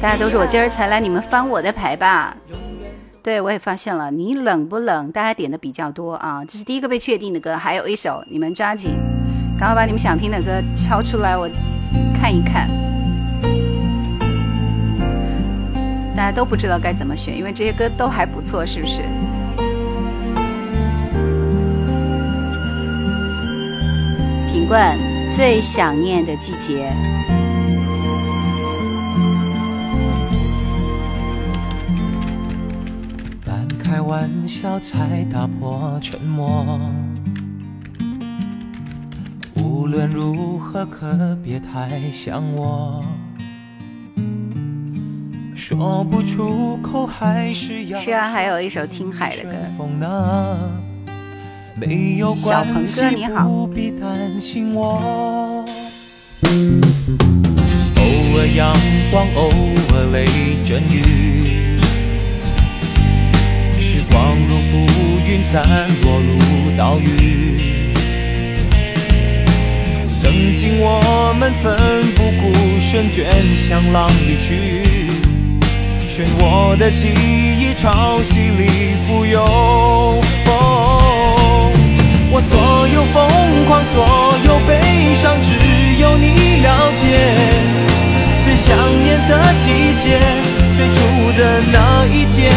[0.00, 2.36] 大家都说我今儿才来，你们翻我的牌吧。
[3.22, 5.10] 对我也发现了，你冷不冷？
[5.10, 8.92] 大家点的比较多啊，这是第一个被确定的歌，还有一首，你们抓紧，
[9.58, 11.48] 赶快把你们想听的歌敲出来，我
[12.14, 12.68] 看一看。
[16.14, 19.02] 大家都不知道该怎么选，因为这些歌都还不错，是不是？
[24.52, 24.98] 品冠
[25.34, 26.92] 最想念的季节。
[33.94, 36.66] 开玩笑才打破沉默，
[39.54, 43.00] 无论如何可别太想我。
[45.54, 47.96] 说不出口还是要。
[47.96, 49.52] 是啊，还有一首听海的歌。
[52.34, 53.46] 小鹏哥你好。
[53.46, 53.62] 偶
[58.40, 58.76] 尔阳
[59.12, 59.48] 光，偶
[59.94, 60.26] 尔雷
[60.64, 61.23] 阵雨。
[65.34, 65.64] 云散
[66.04, 67.56] 落如岛屿。
[70.14, 71.74] 曾经我们奋
[72.14, 73.26] 不顾身卷
[73.56, 74.84] 向浪里去，
[76.08, 80.22] 漩涡的记忆潮汐里浮游。
[82.30, 83.26] 我所有疯
[83.66, 85.50] 狂，所有悲伤，只
[86.00, 87.02] 有你了解。
[88.44, 89.32] 最想念的
[89.64, 89.66] 季
[90.00, 90.16] 节，
[90.76, 90.96] 最初
[91.36, 92.54] 的那一天。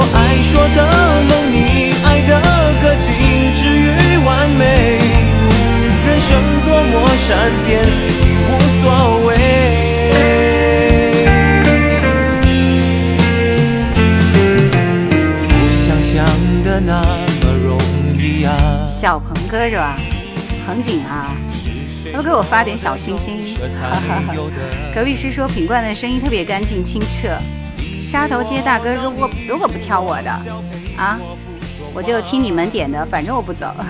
[0.00, 0.78] 我爱说的
[1.26, 1.58] 梦，你
[2.04, 2.30] 爱的
[2.80, 4.62] 歌，仅止于完美。
[6.06, 6.30] 人生
[6.64, 7.26] 多么善
[7.66, 8.86] 变，已无所
[9.26, 9.28] 谓。
[15.48, 16.14] 不想象
[16.62, 17.02] 的那
[17.42, 17.76] 么容
[18.16, 18.54] 易啊。
[18.86, 19.98] 小鹏哥是吧？
[20.64, 21.34] 恒景啊，
[22.12, 23.58] 要不给我发点小心心？
[24.94, 27.36] 隔壁师说品冠的声音特别干净清澈。
[28.02, 30.30] 沙头街大哥，如果如果不挑我的
[30.96, 31.18] 啊，
[31.92, 33.66] 我就听你们点的，反正我不走。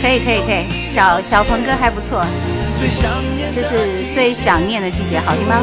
[0.00, 2.24] 可以可以可以，小小鹏哥还不错，
[3.52, 5.60] 这是最想念的季节，好听吗？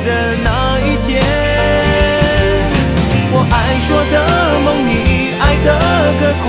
[3.31, 3.55] 我爱
[3.87, 4.15] 说的
[4.59, 4.89] 梦，你
[5.39, 5.67] 爱的
[6.19, 6.45] 歌，苦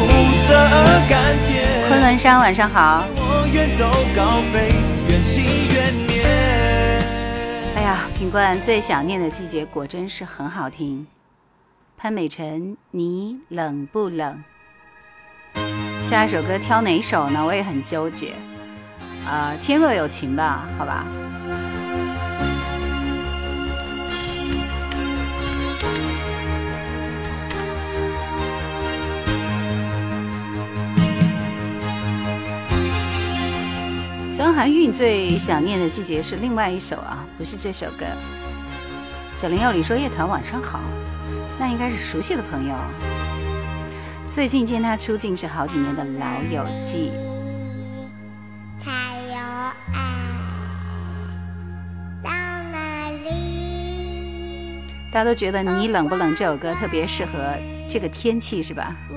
[0.47, 0.75] 涩而
[1.09, 1.14] 甘
[1.47, 1.66] 甜。
[1.89, 3.05] 昆仑山晚上好。
[7.74, 11.07] 哎呀，品冠最想念的季节果真是很好听。
[11.97, 14.43] 潘美辰，你冷不冷？
[16.03, 17.45] 下一首歌挑哪首呢？
[17.45, 18.32] 我也很纠结。
[19.24, 21.07] 呃，天若有情吧，好吧。
[34.37, 38.05] 张含韵最想念的季节是另外一首啊，不是这首歌。
[39.41, 40.78] 九零幺里说乐团晚上好，
[41.59, 42.74] 那应该是熟悉的朋友。
[44.28, 47.12] 最近见他出镜是好几年的老友记。
[48.78, 48.93] 才
[49.26, 49.39] 有
[49.95, 50.05] 爱
[52.22, 52.30] 到
[52.70, 54.82] 哪里？
[55.11, 57.32] 大家都觉得你冷不冷这首歌特别适合
[57.89, 58.95] 这个天气是吧？
[59.09, 59.16] 我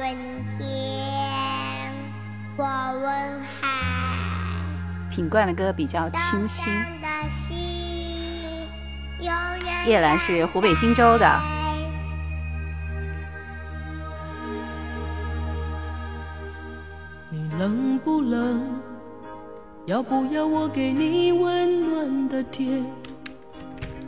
[0.00, 0.16] 问
[0.58, 1.92] 天，
[2.56, 4.07] 我问海。
[5.18, 6.72] 品冠的歌比较清新。
[9.84, 11.40] 叶兰是湖北荆州的。
[17.30, 18.62] 你冷不冷？
[19.86, 22.80] 要不要我给你温暖的贴？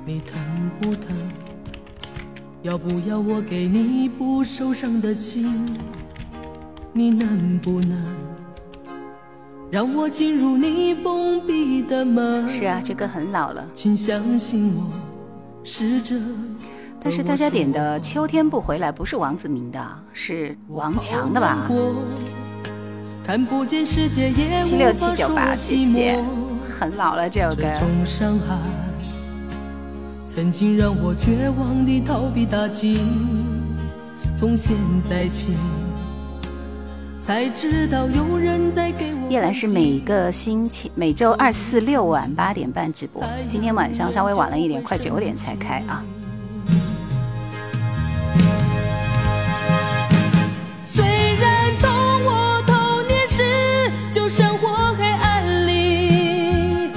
[0.06, 0.38] 你疼
[0.80, 1.12] 不疼？
[2.62, 5.76] 要不要我给你不受伤的心？
[6.92, 8.29] 你能不能？
[9.70, 12.50] 让我进入你封闭的门。
[12.50, 13.64] 是啊，这歌很老了。
[13.72, 14.90] 请相信我，
[15.62, 16.16] 试着。
[17.02, 19.80] 但是大家点的《秋天不回来》不是王子明的，
[20.12, 21.70] 是王强的吧？
[23.24, 26.20] 看不见世界也七六七九八，谢谢。
[26.76, 27.62] 很老了这首歌。
[27.62, 28.58] 这种伤害，
[30.26, 33.00] 曾经让我绝望地逃避打击，
[34.36, 34.76] 从现
[35.08, 35.54] 在起。
[37.30, 39.30] 才知道有人在给我。
[39.30, 46.02] 叶兰是每个星期每周二四六晚八点半直播，今天晚上稍微晚了一点，快九点才开啊。
[50.84, 51.04] 虽
[51.36, 51.88] 然从
[52.24, 53.44] 我童年时
[54.12, 56.90] 就生活黑暗里，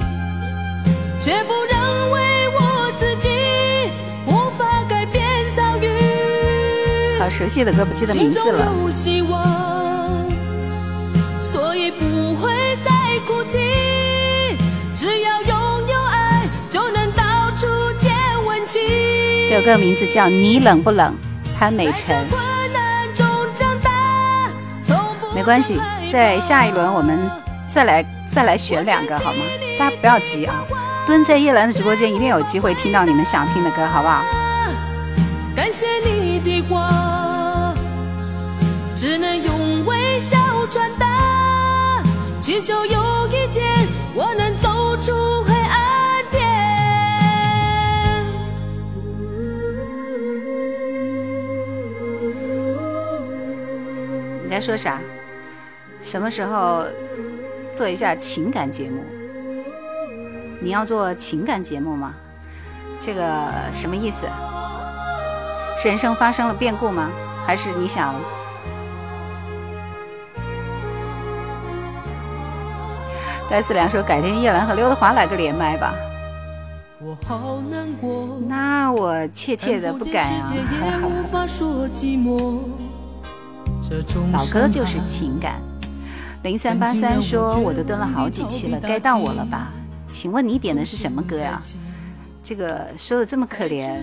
[1.20, 3.28] 却不认为我自己
[4.26, 5.22] 无法改变
[5.56, 7.20] 遭遇。
[7.20, 9.63] 好熟悉的歌，不记得名字了。
[11.90, 13.58] 不会再哭泣，
[14.94, 17.66] 只要拥有爱，就能到处
[17.98, 18.12] 见
[18.46, 18.80] 温情。
[19.48, 21.14] 这首歌名字叫《你冷不冷》，
[21.58, 22.26] 潘美辰。
[25.34, 25.80] 没关系，
[26.12, 27.18] 在下一轮我们
[27.68, 29.40] 再来再来选两个好吗？
[29.78, 30.64] 大家不要急啊，
[31.06, 34.22] 蹲在叶兰的直播间，一定有机会听到你们想听的歌，好不好？
[35.56, 37.74] 感谢你的话，
[38.96, 40.36] 只能用微笑
[40.70, 41.43] 传达。
[42.44, 45.14] 祈求有一天我能走出
[45.44, 46.42] 黑暗天。
[54.42, 55.00] 你在说啥？
[56.02, 56.84] 什么时候
[57.74, 59.02] 做一下情感节目？
[60.60, 62.12] 你要做情感节目吗？
[63.00, 64.26] 这个什么意思？
[65.78, 67.10] 是人生发生了变故吗？
[67.46, 68.14] 还是你想？
[73.50, 75.94] 戴思良说：“改天叶兰和刘德华来个连麦吧。”
[78.48, 80.52] 那我怯怯的不敢啊。
[84.32, 85.60] 老歌就是情感。
[86.42, 89.70] 零三八三说：“我都蹲了好几期了，该到我了吧？”
[90.08, 91.60] 请问你点的是什么歌呀？
[92.42, 94.00] 这个说的这么可怜。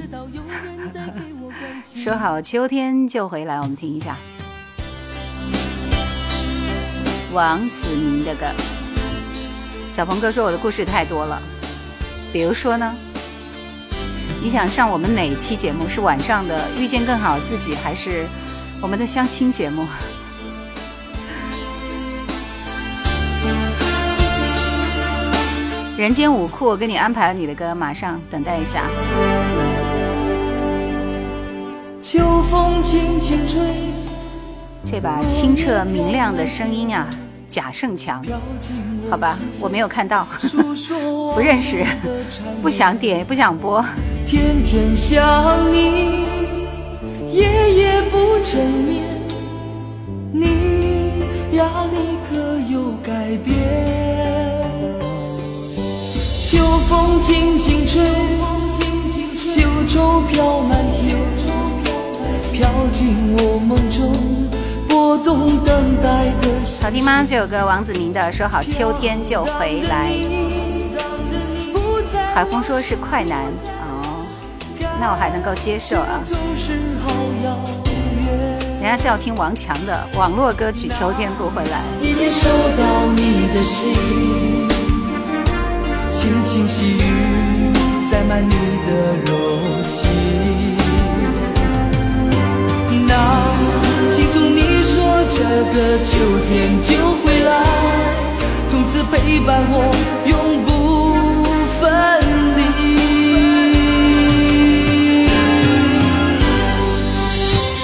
[1.84, 4.16] 说好秋天就回来，我们听一下
[7.34, 8.46] 王子明的歌。
[9.92, 11.38] 小鹏哥说：“我的故事太多了，
[12.32, 12.96] 比如说呢？
[14.42, 15.90] 你想上我们哪一期节目？
[15.90, 18.26] 是晚上的遇见更好自己，还是
[18.82, 19.86] 我们的相亲节目？”
[26.00, 28.86] 人间舞库，我给你安排了你的歌，马上等待一下。
[32.02, 33.60] 秋风轻轻吹，
[34.86, 37.10] 这把清澈明亮的声音啊！
[37.52, 38.24] 贾胜强，
[39.10, 40.26] 好吧，我没有看到，
[41.36, 41.84] 不认识，
[42.64, 43.84] 不想点，也不想播。
[44.26, 45.22] 天天想
[45.70, 46.24] 你，
[47.34, 49.04] 夜夜不成眠，
[50.32, 50.46] 你
[51.58, 53.12] 呀，你可有改
[53.44, 53.54] 变？
[56.46, 58.02] 秋风轻轻吹，
[59.54, 61.18] 秋愁飘满天，
[62.54, 64.51] 飘进我梦中。
[65.12, 66.48] 拨懂等待的
[66.82, 67.22] 好听吗？
[67.28, 70.10] 这首歌王子明的《说好秋天就回来》。
[72.34, 73.44] 海峰说是快男
[73.82, 74.24] 哦，
[75.02, 76.22] 那我还能够接受啊。
[78.80, 81.82] 人家是要听王强的网络歌曲《秋天不回来》。
[82.02, 82.48] 一年收
[82.78, 83.94] 到你的信，
[86.10, 87.74] 轻轻细雨
[88.10, 88.56] 载满你
[88.88, 90.78] 的柔情。
[93.06, 93.14] 那
[94.94, 95.40] 说这
[95.74, 96.10] 个秋
[96.50, 96.52] 天
[96.84, 96.90] 就
[97.24, 97.50] 回来，
[98.68, 99.76] 从此陪伴我
[100.26, 100.36] 永
[100.66, 100.70] 不
[101.80, 101.80] 分
[102.58, 102.60] 离。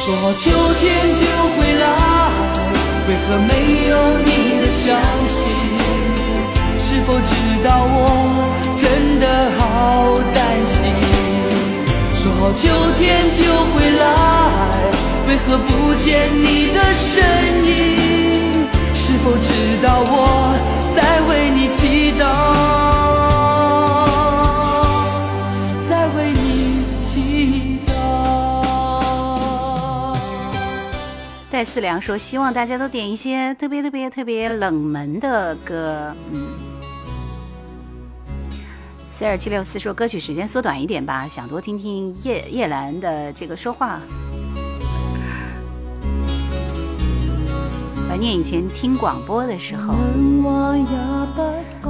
[0.03, 0.83] 说好秋天
[1.15, 1.23] 就
[1.55, 1.85] 回来，
[3.07, 3.51] 为何没
[3.87, 3.91] 有
[4.25, 4.27] 你
[4.61, 4.85] 的消
[5.29, 5.39] 息？
[6.77, 7.31] 是否知
[7.63, 7.95] 道我
[8.75, 8.83] 真
[9.21, 9.25] 的
[9.57, 10.77] 好担心？
[12.13, 12.67] 说好秋
[12.99, 13.39] 天就
[13.71, 14.03] 回来，
[15.27, 17.21] 为何不见你的身
[17.65, 18.65] 影？
[18.93, 20.55] 是否知道我
[20.95, 22.23] 在为你祈祷，
[25.89, 27.91] 在为你祈祷？
[31.51, 36.47] 戴四良说：“希望大家都点一些特别特别特别冷门的歌。”嗯。
[39.11, 43.99] 四二七六四说：“歌曲时间缩短一点吧，想多听听叶叶兰的这个说话。”
[48.17, 49.93] 念以前听广播的时候。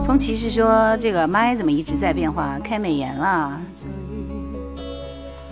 [0.06, 2.60] 风骑士说：“这个麦怎么一直在变化？
[2.64, 3.60] 开美颜了？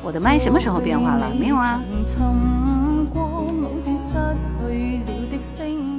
[0.03, 1.27] 我的麦什么时候变化了？
[1.39, 1.81] 没有啊。”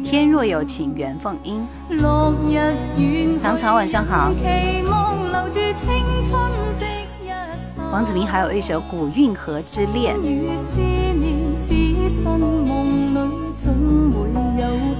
[0.03, 1.67] 天若有情缘凤音。
[3.43, 4.31] 唐朝晚上好。
[7.97, 10.15] 王子明还有一首《古运河之恋》。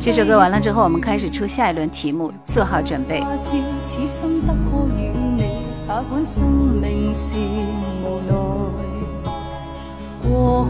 [0.01, 3.21] 这首歌完了之后，我们开始出下一轮题目，做好准备。
[3.21, 3.29] 过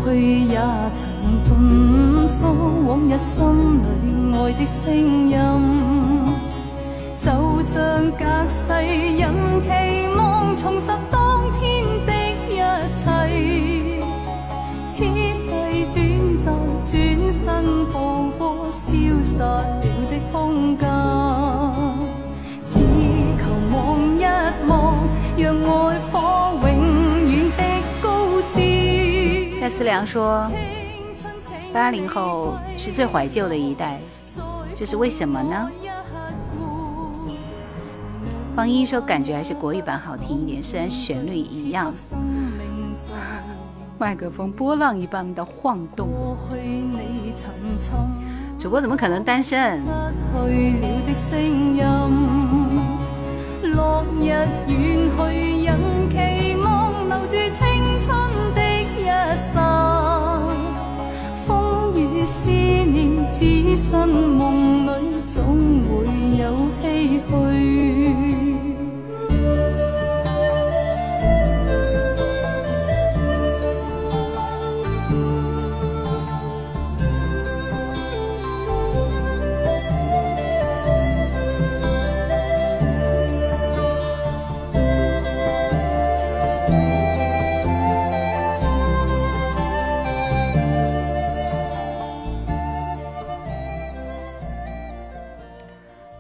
[0.05, 0.59] 去也
[0.95, 1.07] 曾
[1.41, 2.45] 尽诉
[2.89, 3.85] 往日心里
[4.37, 5.39] 爱的声音，
[7.17, 7.31] 就
[7.65, 8.67] 像隔世
[9.17, 9.69] 人期
[10.19, 11.76] 望重拾当天
[14.97, 15.51] 此世
[15.95, 16.55] 短暂，
[16.87, 20.89] 转身步过消失了的空间，
[22.67, 22.81] 只
[23.37, 23.45] 求
[23.77, 23.77] 望
[24.19, 24.25] 一
[24.67, 24.97] 望，
[25.37, 25.69] 让爱
[26.11, 26.17] 火
[26.63, 26.67] 永
[27.31, 27.63] 远的
[28.01, 28.59] 高烧。
[29.61, 30.51] 戴思良说
[31.75, 34.01] ：“八零后是最怀旧的一代，
[34.75, 35.71] 这是为什么呢？”
[38.57, 41.93] 方一说：“感觉还是国语版好听一点，虽然旋律一样。”
[43.99, 46.09] 麦克风波浪一般的晃动。
[48.59, 49.83] 主播怎么可能单身？
[49.85, 50.53] 落日
[54.25, 54.73] 远去，
[55.65, 55.77] 仍
[56.11, 56.17] 期
[56.63, 56.65] 望
[57.09, 57.67] 留住青
[58.01, 58.07] 春
[58.55, 59.05] 的一
[59.53, 59.55] 刹。
[61.47, 64.89] 风雨思念，只身梦里，
[65.27, 65.43] 总
[65.89, 66.07] 会
[66.39, 66.43] 有
[66.83, 66.85] 唏
[67.29, 67.96] 嘘。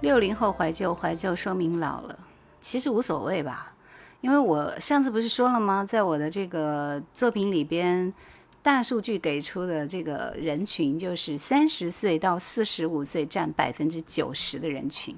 [0.07, 2.17] 六零后怀旧，怀旧说明老了，
[2.61, 3.75] 其实无所谓吧，
[4.21, 5.85] 因为我上次不是说了吗？
[5.85, 8.15] 在我的这个作品里边，
[8.63, 15.17] 大数据给出的这个人群就是三十岁到四十五岁占百分之九十的人群，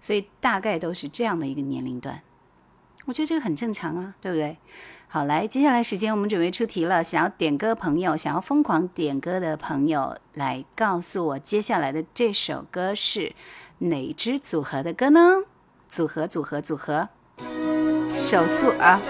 [0.00, 2.22] 所以大概都是这样的一个年龄段。
[3.04, 4.56] 我觉得这个很正常啊，对不对？
[5.08, 13.34] 好，来，接下来时间我们准备出题了，想要点歌朋友，想要疯狂点歌的朋友，来告诉我接下来的这首歌是。
[13.82, 15.44] 哪一支组合的歌呢？
[15.88, 17.08] 组合，组合，组合，
[18.10, 19.00] 手速啊！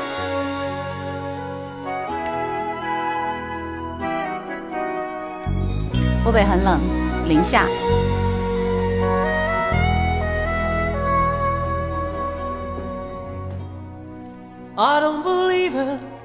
[6.24, 6.78] 湖北很冷，
[7.26, 7.66] 零下。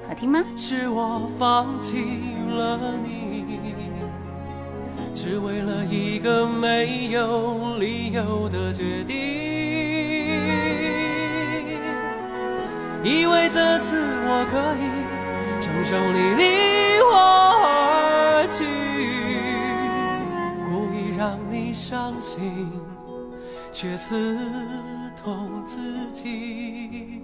[0.07, 0.45] 好听吗？
[0.55, 3.34] 是我放弃了你。
[5.15, 9.15] 只为了一个没有理由的决定，
[13.01, 13.97] 以为这次
[14.27, 14.83] 我可以
[15.61, 16.43] 承受你离
[17.01, 17.15] 我
[17.63, 18.65] 而去，
[20.69, 22.69] 故意让你伤心，
[23.71, 24.37] 却刺
[25.15, 27.21] 痛自己。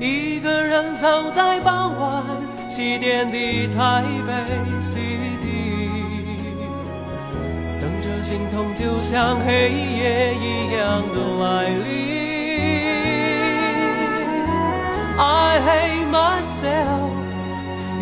[0.00, 2.24] 一个人走在傍晚
[2.68, 4.32] 七点的台北
[4.80, 5.77] City，
[8.22, 12.18] 心痛就像黑夜一样的来临。
[15.18, 17.10] I hate myself，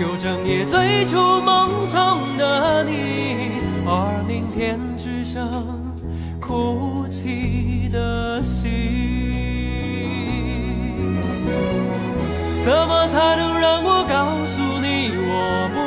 [0.00, 5.50] 又整夜追逐梦中的你，而明天只剩
[6.40, 8.92] 哭泣的心。
[12.60, 15.85] 怎么才能让我告诉你我不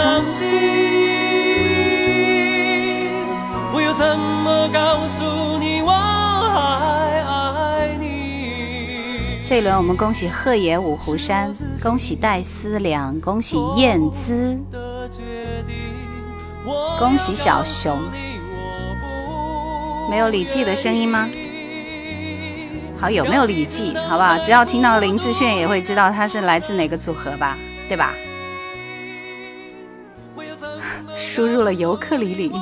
[0.00, 0.56] 伤心。
[3.70, 9.42] 我又怎么告诉你我还爱你？
[9.44, 14.58] 这一轮我们恭喜贺野五湖山，恭喜戴思良，恭喜燕姿，
[16.98, 18.00] 恭喜小熊。
[20.08, 21.28] 没有李记的声音吗？
[22.98, 23.94] 好，有没有李记？
[24.08, 24.38] 好不好？
[24.38, 27.58] 只要听到林志炫，也会知道他是来自哪个组合吧？
[27.86, 28.14] 对吧？
[31.32, 32.52] 输入了尤克里里，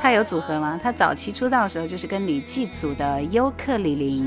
[0.00, 0.80] 他有组合吗？
[0.82, 4.26] 他早期出道的时候就是跟李记组的尤克里里。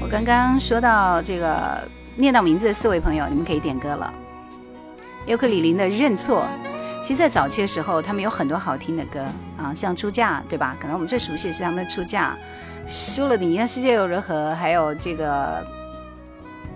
[0.00, 4.12] 我刚刚说到这个念到名字的四位朋友，你们可以点歌了。
[5.24, 6.44] 尤克里里的认错。
[7.00, 9.24] 其实，在早期的时候，他们有很多好听的歌
[9.56, 10.76] 啊，像《出嫁》，对吧？
[10.80, 12.36] 可能我们最熟悉的是他们的《出嫁》，
[12.92, 14.52] 输了你，让世界又如何？
[14.56, 15.64] 还有这个《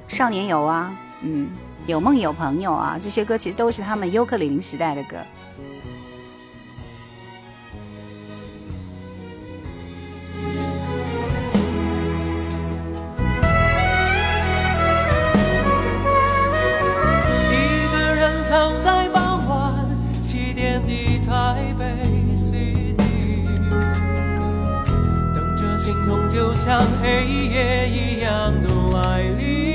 [0.06, 0.92] 少年游》啊，
[1.22, 1.46] 嗯，
[1.87, 5.16] 《有梦有朋友》啊，这些歌其实都是他们尤克里里时代的歌。
[17.51, 19.87] 一个人走在傍晚
[20.22, 23.45] 七点的台北西堤，
[25.35, 29.73] 等着心痛就像黑夜一样的来临。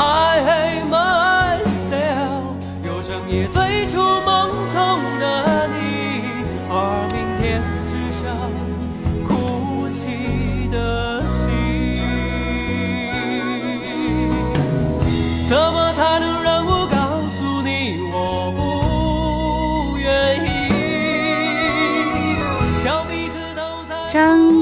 [0.00, 6.22] I hate myself，又整夜追逐梦中的你，
[6.70, 6.72] 而
[7.12, 8.22] 明天只剩
[9.26, 11.46] 哭泣的心。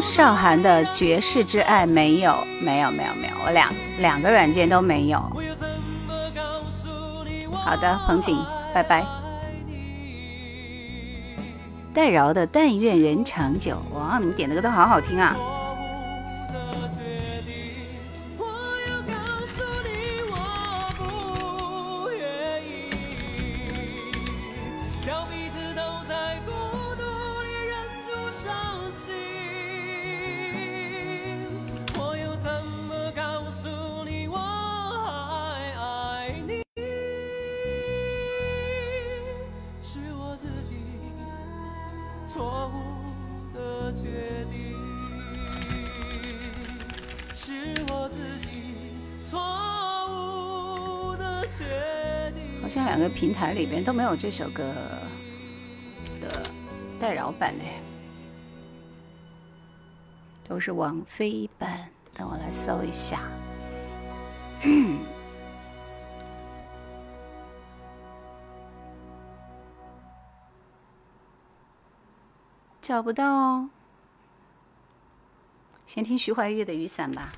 [0.06, 5.18] 韶涵的《绝世之爱》没有，没有，没有，没有，我两两个软件都没有。
[7.52, 8.38] 好的，彭景，
[8.72, 9.04] 拜拜。
[11.92, 15.36] 戴娆的《但愿人长久》，哇，你们点的歌都好好听啊！
[52.76, 54.62] 这两个平台里边都没有这首歌
[56.20, 56.42] 的
[57.00, 57.80] 代饶版嘞，
[60.46, 61.88] 都是王菲版。
[62.12, 63.22] 等我来搜一下，
[72.82, 73.70] 找不到哦。
[75.86, 77.32] 先听徐怀钰的《雨伞》吧。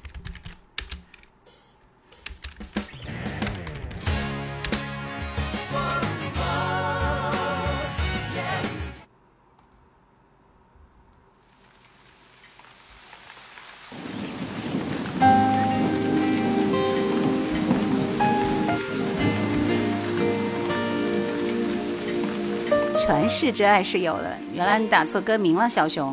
[23.40, 26.12] 世之爱是有的，原来你打错歌名了，小熊，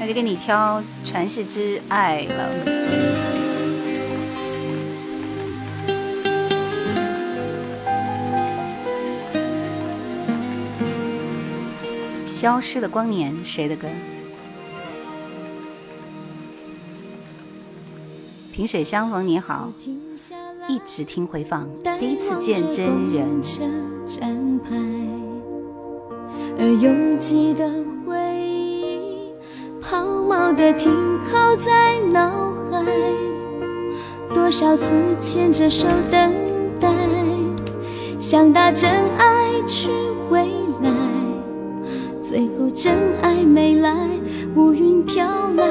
[0.00, 2.48] 那就给你挑传世之爱了。
[12.24, 13.86] 消失的光年，谁的歌？
[18.54, 19.70] 萍水相逢，你好，
[20.66, 21.68] 一直听回放，
[22.00, 23.83] 第一次见真人。
[24.06, 24.76] 站牌，
[26.58, 27.66] 而拥挤的
[28.06, 29.32] 回忆
[29.80, 30.92] 好好的停
[31.30, 32.84] 靠在脑海，
[34.34, 34.92] 多少次
[35.22, 36.34] 牵着手等
[36.78, 36.88] 待，
[38.20, 39.88] 想打真爱去
[40.28, 40.42] 未
[40.82, 40.90] 来，
[42.20, 42.92] 最后真
[43.22, 43.94] 爱没来，
[44.54, 45.26] 乌云飘
[45.56, 45.64] 来，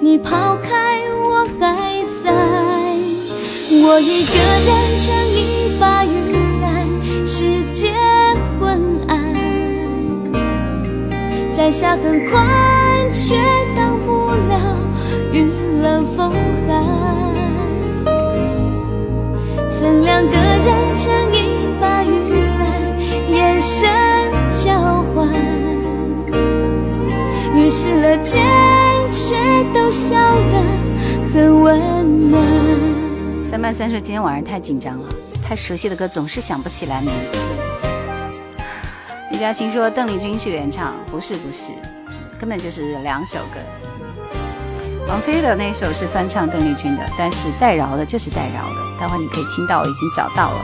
[0.00, 2.32] 你抛开我还在，
[3.70, 4.34] 我一个
[4.66, 5.63] 人撑一
[11.64, 12.46] 伞下很宽。
[13.10, 13.36] 却
[13.76, 14.76] 挡不了
[15.32, 15.46] 雨
[15.80, 16.32] 冷风
[16.66, 16.84] 寒。
[19.70, 22.66] 曾两个人撑一把雨伞，
[23.30, 23.88] 眼神
[24.50, 25.28] 交换，
[27.54, 28.44] 于是了间
[29.12, 29.36] 却
[29.72, 30.62] 都笑得
[31.32, 32.42] 很温暖。
[33.48, 35.08] 三班三说今天晚上太紧张了，
[35.40, 37.63] 太熟悉的歌总是想不起来名字。
[39.34, 41.72] 李佳琴说邓丽君是原唱，不是不是。
[42.38, 43.58] 根本就是两首歌，
[45.08, 50.56] 王菲的那首是翻唱邓丽君的，但是代饶的就是代饶的，待会你可以听到，我已经找到了。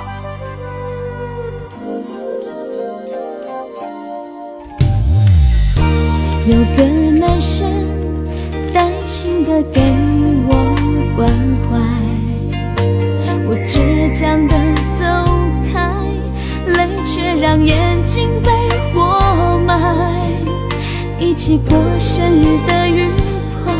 [6.46, 6.84] 有个
[7.18, 7.68] 男生
[8.72, 9.80] 担心的给
[10.46, 10.76] 我
[11.16, 11.28] 关
[11.68, 11.79] 怀，
[21.50, 23.10] 起过生日的愉
[23.64, 23.74] 快，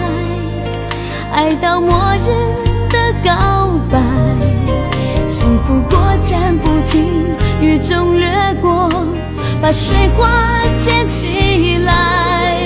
[1.33, 2.27] 爱到末日
[2.89, 3.97] 的告白，
[5.25, 7.05] 幸福过站不停，
[7.61, 8.29] 雨中掠
[8.61, 8.89] 过，
[9.63, 12.59] 把水花溅起来。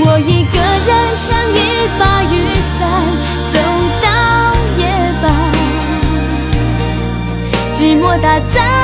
[0.00, 2.34] 我一个人撑一把雨
[2.76, 2.82] 伞，
[3.52, 3.54] 走
[4.02, 4.08] 到
[4.80, 4.82] 夜
[5.22, 5.30] 半，
[7.72, 8.83] 寂寞打在。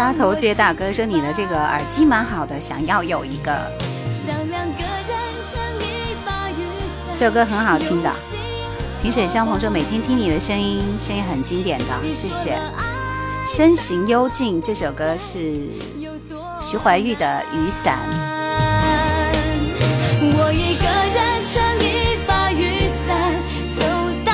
[0.00, 3.54] 沙头街大哥说：“你的这个耳机蛮好的，想要有一个。”
[7.14, 8.10] 这首歌很好听的。
[9.02, 11.84] 萍水相逢说：“每天听你的声音，声音很经典的，
[12.14, 12.58] 谢谢。”
[13.46, 15.68] 身形幽静这首歌是
[16.62, 17.98] 徐怀钰的《雨伞》。
[20.22, 23.34] 我一个人撑一把雨伞，
[23.78, 23.84] 走
[24.24, 24.32] 到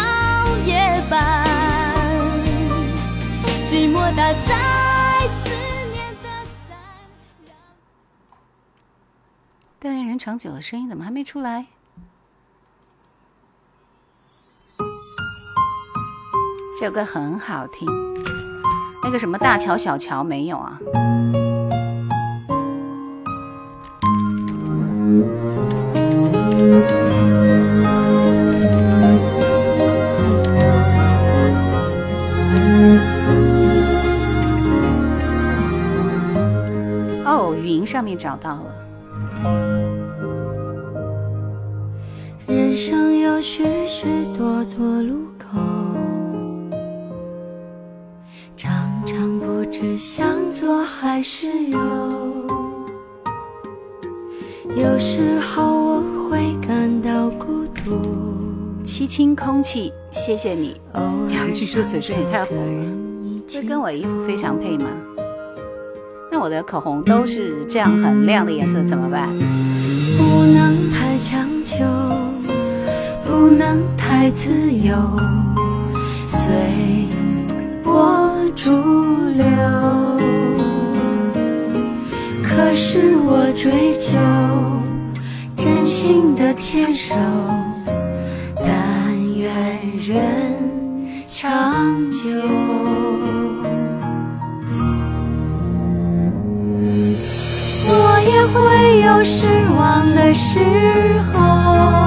[0.64, 1.44] 夜半，
[3.66, 4.65] 寂寞打在。
[10.26, 11.66] 长久的声音怎么还没出来？
[16.76, 17.86] 这首歌很好听，
[19.04, 20.80] 那个什么大桥小桥没有啊？
[37.24, 39.75] 哦，云上面找到了。
[42.76, 44.04] 生有许许
[44.36, 45.58] 多多路口，
[48.54, 48.70] 常
[49.06, 51.78] 常不知向左还是右。
[54.76, 58.02] 有时候我会感到孤独。
[58.84, 60.78] 凄清空气，谢谢你。
[61.30, 64.90] 两句说嘴唇也太红了，这跟我衣服非常配吗？
[66.30, 69.30] 那我的口红都是这样很亮的颜色，怎么办？
[70.18, 72.05] 不能太强求。
[73.39, 74.97] 不能太自由，
[76.24, 76.49] 随
[77.84, 79.45] 波逐流。
[82.43, 84.18] 可是我追求
[85.55, 87.20] 真心的牵手，
[88.57, 88.74] 但
[89.34, 89.53] 愿
[89.99, 90.16] 人
[91.26, 92.41] 长久。
[97.89, 99.47] 我也会有失
[99.78, 100.59] 望的时
[101.34, 102.05] 候。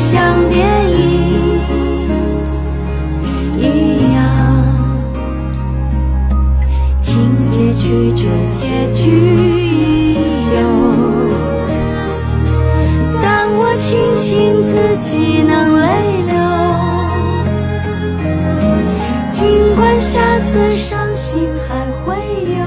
[0.00, 0.98] 像电影
[3.58, 4.18] 一样，
[7.02, 7.12] 情
[7.50, 9.10] 节曲折，结局
[10.14, 10.14] 已
[10.54, 10.58] 有。
[13.22, 15.86] 但我庆幸自己能泪
[16.26, 16.34] 流，
[19.32, 21.68] 尽管下次伤心还
[22.02, 22.16] 会
[22.56, 22.58] 有。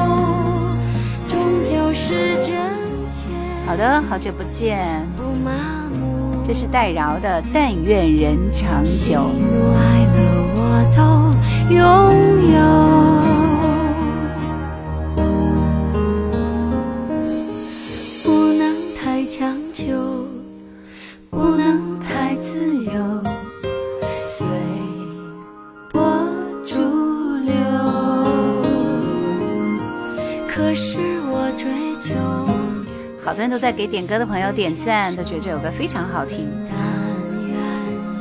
[1.29, 2.53] 终究是真
[3.65, 5.03] 好的，好久不见。
[6.43, 9.29] 这是戴饶的《但愿人长久》。
[11.69, 12.59] 拥有
[18.23, 20.22] 不能太强求，
[33.25, 36.45] 好多人都在给点歌的朋友点赞，都觉得这首歌非常好听。
[36.69, 36.75] 但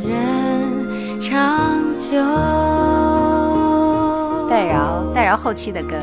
[0.07, 2.12] 愿人长久。
[4.48, 5.96] 戴饶，戴饶后期的歌。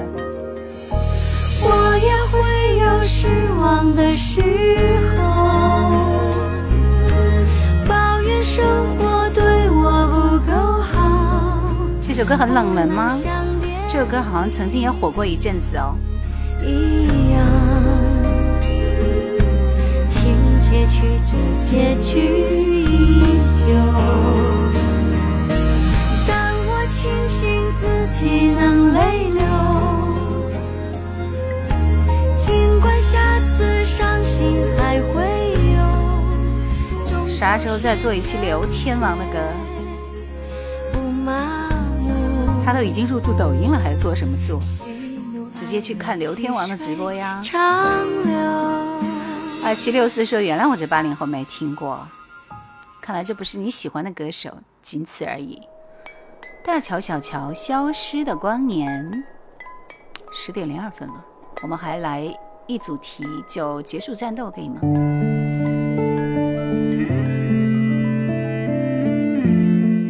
[1.61, 3.29] 我也会有失
[3.59, 4.41] 望的时
[5.15, 5.17] 候，
[7.87, 8.65] 抱怨生
[8.97, 11.71] 活对我不够好。
[12.01, 13.17] 这首歌很冷门吗？
[13.87, 15.95] 这首歌好像曾经也火过一阵子哦。
[16.61, 17.39] 一样，
[20.89, 23.61] 节曲折，结局依旧。
[26.27, 26.33] 当
[26.65, 29.39] 我庆幸自己能泪流，
[32.37, 37.29] 尽管下次伤心还会有。
[37.29, 39.39] 啥时候再做一期刘天王的歌？
[42.65, 44.59] 他都已经入驻抖音了，还做什么做？
[45.53, 47.41] 直接去看刘天王的直播呀！
[47.43, 47.85] 长
[48.25, 49.08] 流。
[49.61, 52.07] 二七六四说：“原来我这八零后没听过，
[53.01, 55.61] 看来这不是你喜欢的歌手，仅此而已。”
[56.65, 59.23] 大乔小乔，消失的光年，
[60.33, 61.25] 十点零二分了，
[61.61, 62.33] 我们还来
[62.67, 64.79] 一组题就结束战斗，可以吗？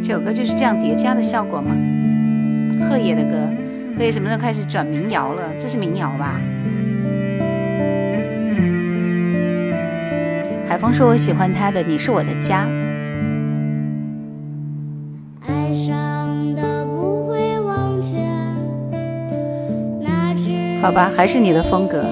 [0.01, 1.75] 这首歌就是这样叠加的效果吗？
[2.87, 3.47] 贺野的歌。
[3.97, 5.53] 所以什么时候开始转民谣了？
[5.57, 6.39] 这是民谣吧？
[10.69, 12.63] 海风说：“我喜欢他的《你是我的家》。”
[20.79, 22.03] 好吧，还是你的风格，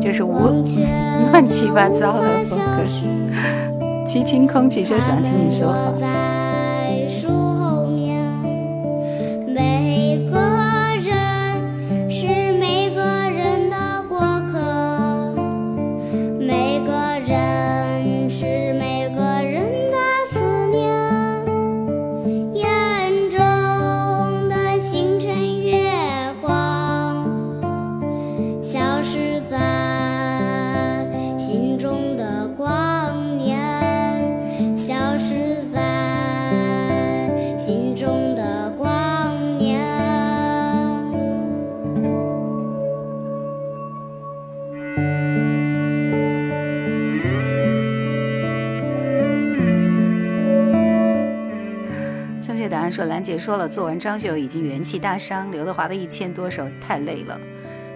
[0.00, 0.64] 就是无
[1.30, 2.82] 乱七八糟的风格。
[4.06, 5.92] 凄清空气说喜欢听你说话。
[52.92, 57.40] 说兰姐说了，做完张学友已经元气大伤，刘德华的一千多首太累了。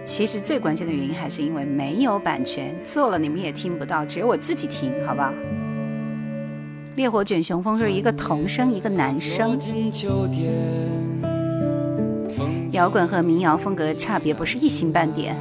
[0.03, 5.31] 其实最关键的原因还是因为没有版权，做了你们也听不到，只有我自己听，好不好？
[6.95, 9.55] 烈火卷雄风是一个童声，一个男声。
[12.71, 15.35] 摇滚和民谣风格差别不是一星半点。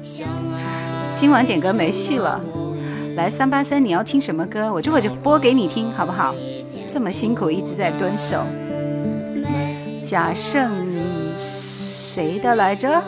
[1.14, 2.38] 今晚点歌没戏了，
[3.16, 4.70] 来三八三，你要听什么歌？
[4.70, 6.34] 我这会就播给你听，好不好？
[6.92, 8.44] 这么辛苦一直在蹲守，
[10.02, 10.68] 假胜
[11.36, 13.00] 谁的来着？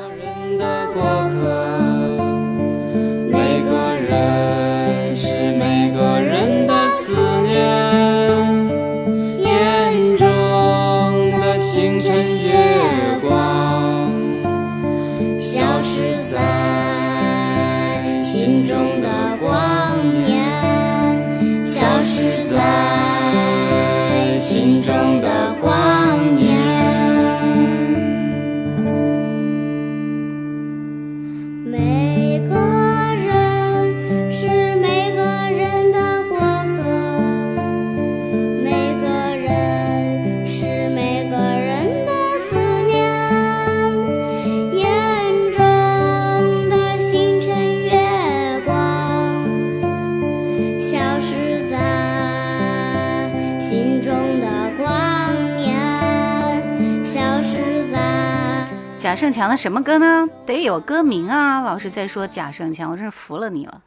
[59.13, 60.27] 贾胜强的什么歌呢？
[60.47, 61.61] 得有歌名啊！
[61.61, 63.83] 老师在说贾胜强，我真是服了你了。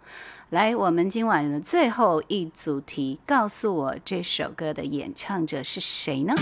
[0.52, 6.36] 来，我们今晚的最后一组题，告诉我这首歌的演唱者是谁呢？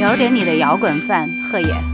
[0.00, 1.93] 有点你的摇滚范，贺野。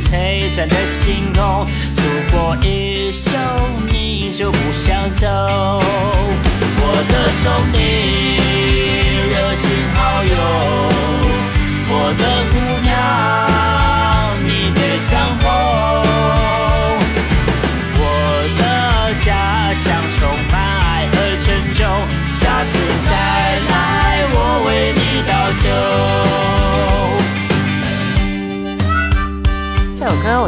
[0.00, 1.66] 璀璨的星空，
[1.96, 2.02] 如
[2.32, 3.30] 果一宿
[3.88, 5.28] 你就不想走。
[6.82, 7.78] 我的兄弟，
[9.30, 10.34] 热情好友，
[11.92, 12.90] 我的姑娘，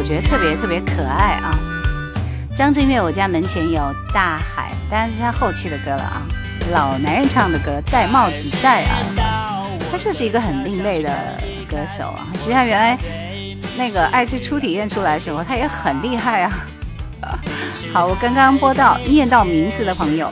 [0.02, 1.56] 我觉得特别特别可爱啊！
[2.52, 3.80] 张震岳，我家门前有
[4.12, 6.22] 大海，当然是他后期的歌了啊。
[6.72, 12.26] 老男人唱的歌，戴帽子戴耳环，他就是一个很另类的歌手啊。
[12.34, 12.98] 其实他原来
[13.76, 16.52] 那个爱之初体验出来的时候，他也很厉害啊。
[17.94, 20.28] 好，我刚刚播到念到名字的朋友，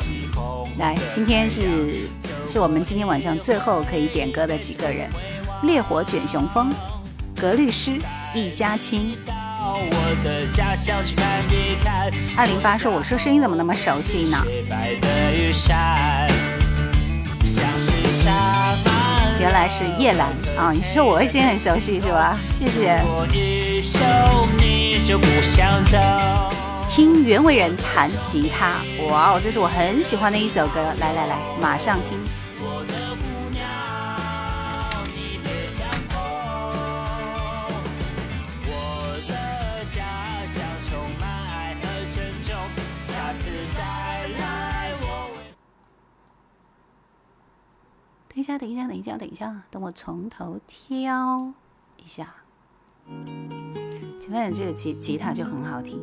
[0.80, 2.08] 来，今天是
[2.44, 5.08] 是我们今天晚上最后可以点歌的几个人：
[5.62, 6.72] 烈火卷雄风、
[7.36, 8.00] 格律诗、
[8.34, 9.16] 易家清。
[12.36, 14.38] 二零八说：“我说声音怎么那么熟悉呢？”
[19.40, 20.70] 原来是叶兰啊！
[20.70, 22.38] 你是说我的声音很熟悉是吧？
[22.52, 23.00] 谢谢。
[26.90, 30.82] 听袁惟仁弹吉他，哇哦，这是我很喜欢的一首歌。
[30.98, 32.19] 来来来，马上听。
[48.32, 51.52] 等一下，等一下，等一下，等一下，等我从头挑
[51.96, 52.32] 一下。
[54.20, 55.98] 前面的这个吉吉他就很好听。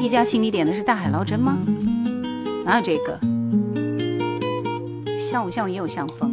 [0.00, 1.58] 一家亲，你点的是《大海捞针》吗？
[2.64, 3.18] 哪有这个？
[5.18, 6.32] 像雾像雾也有像风。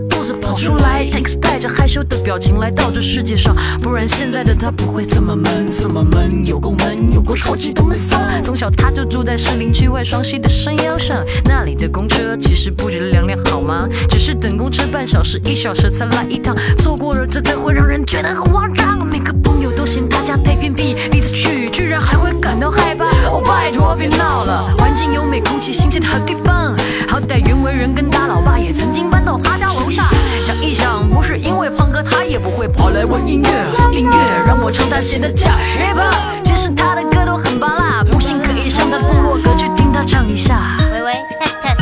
[0.51, 8.17] 跑出来，，X 带着害羞的表情来到这世界上，不然现在的他不会这么闷，这么闷，有够闷，有够超级的闷骚。
[8.43, 13.87] 从小他就住在士林区外双溪的山腰上，那里的公车其实不止两辆，好吗？
[14.09, 18.99] 只是等公车半小时、一小时才来一趟，错过了真的会让人觉得很慌张。
[19.07, 23.00] 每个朋友都嫌他家太偏僻，第一次去居然还会感到害怕。
[23.29, 26.75] 哦，拜托别闹了，环境优美，空气新鲜的好地方。
[27.07, 29.39] 好歹袁惟仁跟大老爸也曾经搬到。
[29.43, 30.03] 他家楼下，
[30.45, 33.49] 想一想，不是因为胖哥，他也不会跑来问音乐。
[33.91, 35.97] 音乐让我唱他写的假 rap，
[36.43, 40.77] 其实他的歌都很巴拉，不信可以上他部落格去听他唱一下。
[40.91, 41.79] 喂喂，test test，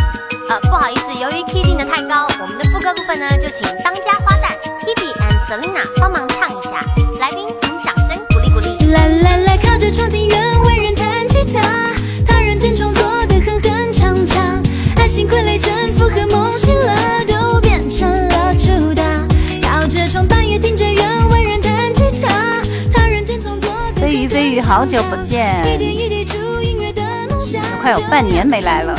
[0.50, 4.54] 呃，不好意思，由于 key 定的太高，我们的副歌部分呢，就请当家花旦
[4.86, 6.99] Hebe and Selina 帮忙唱一下。
[24.70, 25.64] 好久不见，
[27.82, 28.96] 快有半年没来了。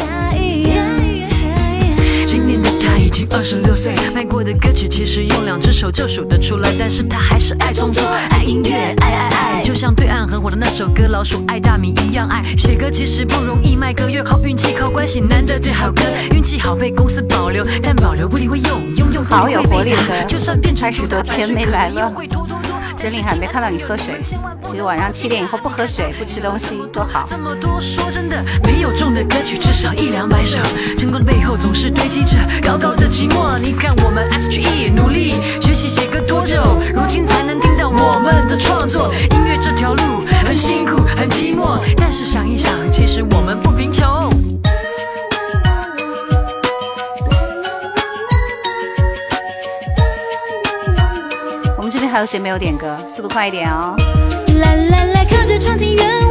[2.26, 12.42] 今年的他已经二十六岁，卖过的歌曲其实用两只手就数得出来，但是他还是爱创作，爱音乐，爱爱爱，就像对岸很火的那首歌《老鼠爱大米》一样爱。
[12.58, 16.02] 写歌其实不容易，卖歌越靠运气，靠关系，难得对好歌，
[16.34, 22.12] 运气好被公司保留，但保留不一定会用，用用好有活力的，就算变成十多天没来了。
[23.00, 24.20] 真厉害，没看到你喝水。
[24.62, 27.24] 其实晚上七点以后不喝水、不吃东西多好。
[27.26, 30.58] 这么多说真的，没有中的歌曲至少一两百首。
[30.98, 33.58] 成功的背后总是堆积着高高的寂寞。
[33.58, 35.32] 你看我们 S G E 努力
[35.62, 36.62] 学习写歌多久，
[36.94, 39.14] 如今才能听到我们的创作。
[39.14, 40.02] 音乐这条路
[40.44, 44.28] 很辛苦很寂寞，但是想一想，其实我们不贫穷。
[52.10, 52.96] 还有谁没有点歌？
[53.08, 53.94] 速度快一点哦。
[55.30, 55.76] 靠着窗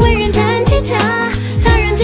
[0.02, 1.30] 为人弹吉他
[1.78, 1.96] 人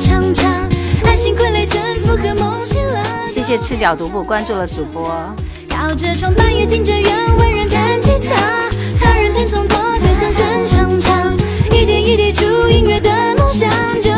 [0.00, 0.68] 唱唱
[1.04, 1.16] 爱
[1.64, 3.02] 征服和梦醒了。
[3.26, 5.10] 谢谢赤脚独步关注了主播。
[5.68, 8.68] 靠着窗半夜听着原味人弹吉他
[9.00, 11.36] 他人间创作的哼唱唱
[11.70, 13.70] 一点一滴竹音乐的梦想
[14.02, 14.10] 就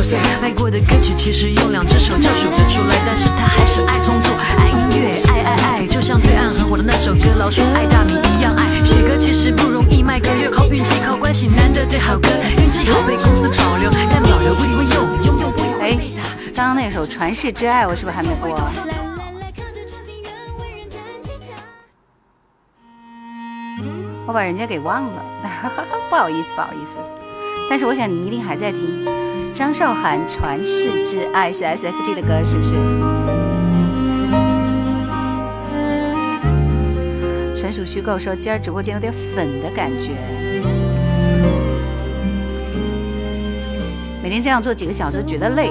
[0.00, 8.64] 二十六岁，爱过的歌曲其实用两只手就数得出来，但是他还是爱创作，爱音乐，爱爱爱，就像对岸很火的那首歌《老鼠爱大米》一样爱。
[8.84, 12.28] 写歌其实不容易，卖歌越靠运气，靠关系，难得对好歌，
[12.58, 18.50] 运气好被公司保留，但保留不一定用，用用不一定哎会。，刚刚那首《传世之爱》，我是不是还没播？
[24.26, 25.22] 我把人家给忘了，
[26.08, 26.96] 不好意思，不好意思。
[27.68, 28.80] 但是我想你一定还在听
[29.52, 32.74] 张韶涵《传世之爱》，是 SST 的歌，是不是？
[37.54, 40.12] 纯属虚构，说今儿直播间有点粉的感觉。
[44.22, 45.70] 每天这样做几个小时，觉得累。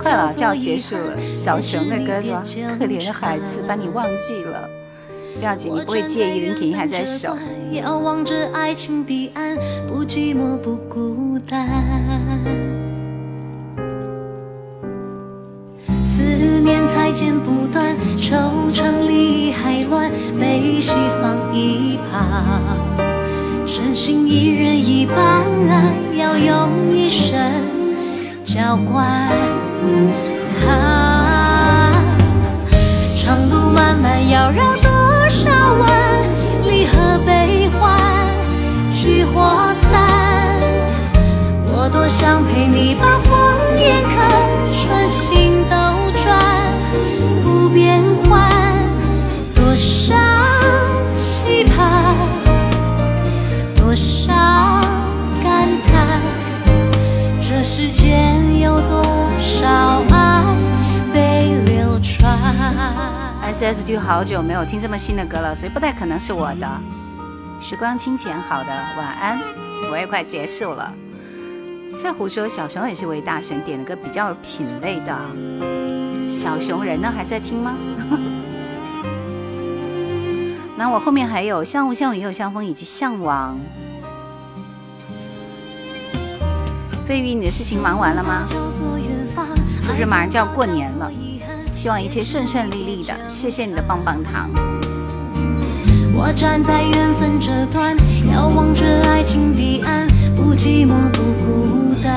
[0.00, 1.16] 快了，就要结束了。
[1.32, 2.42] 小熊的歌是吧？
[2.78, 4.68] 可怜的孩子，把你忘记了。
[5.38, 7.36] 不要紧，你不会介意的，你肯定还在手。
[7.72, 11.68] 遥望着爱情彼岸，不寂寞不孤单。
[15.82, 16.22] 思
[16.60, 22.58] 念才剪不断，惆怅里还乱，悲喜放一旁。
[23.66, 27.38] 真心一人一半，啊要用一生
[28.44, 29.06] 浇灌。
[30.66, 31.92] 啊，
[33.14, 34.90] 长路漫漫，要绕多
[35.28, 35.88] 少弯？
[36.64, 37.37] 离合悲，
[39.00, 40.58] 聚或散。
[41.70, 44.28] 我多想陪你把谎言看，
[44.72, 45.76] 穿心斗
[46.20, 46.36] 转，
[47.44, 48.50] 不变换。
[49.54, 50.16] 多少
[51.16, 52.16] 期盼，
[53.76, 54.34] 多少
[55.44, 56.20] 感叹，
[57.40, 59.04] 这世间有多
[59.38, 60.42] 少爱
[61.14, 62.36] 被流传。
[63.54, 66.97] SSG 好久没有听这么新的歌了，所以不太可能是我的。
[67.60, 69.38] 时光清浅，好的，晚安。
[69.90, 70.94] 我也快结束了。
[71.96, 75.16] 翠湖说小熊也是位大神，点了个比较有品味的。
[76.30, 77.12] 小熊人呢？
[77.14, 77.74] 还在听吗？
[80.76, 83.58] 那我后面还有像雾像雨也有相逢以及向往。
[87.06, 88.46] 飞鱼，你的事情忙完了吗？
[89.82, 91.10] 是不是马上就要过年了？
[91.72, 93.12] 希望一切顺顺利利的。
[93.26, 94.48] 谢谢你的棒棒糖。
[96.20, 97.96] 我站在缘分这端，
[98.28, 100.04] 遥望着爱情彼岸，
[100.34, 102.10] 不寂寞不孤单。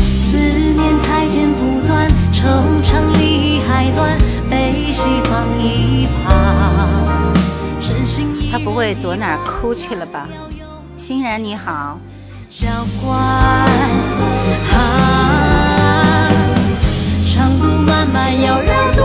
[0.00, 6.24] 思念裁剪不断，惆怅里还乱，悲喜放一旁。
[7.78, 10.26] 真心一他不会躲哪儿哭去了吧？
[10.96, 11.98] 欣然你好，
[12.48, 12.66] 浇
[13.04, 13.14] 灌。
[14.72, 16.30] 啊，
[17.26, 19.04] 长路漫漫，要绕多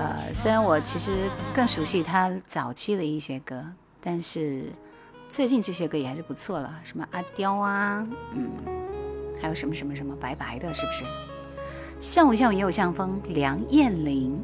[0.00, 3.62] 呃，虽然我其实更熟悉他早期的一些歌，
[4.00, 4.64] 但是
[5.28, 8.50] 最近这些歌也还是不错了，什么阿刁啊，嗯，
[9.42, 11.04] 还有什么什么什么白白的，是不是？
[11.98, 14.42] 像我像我也有像风，梁艳玲。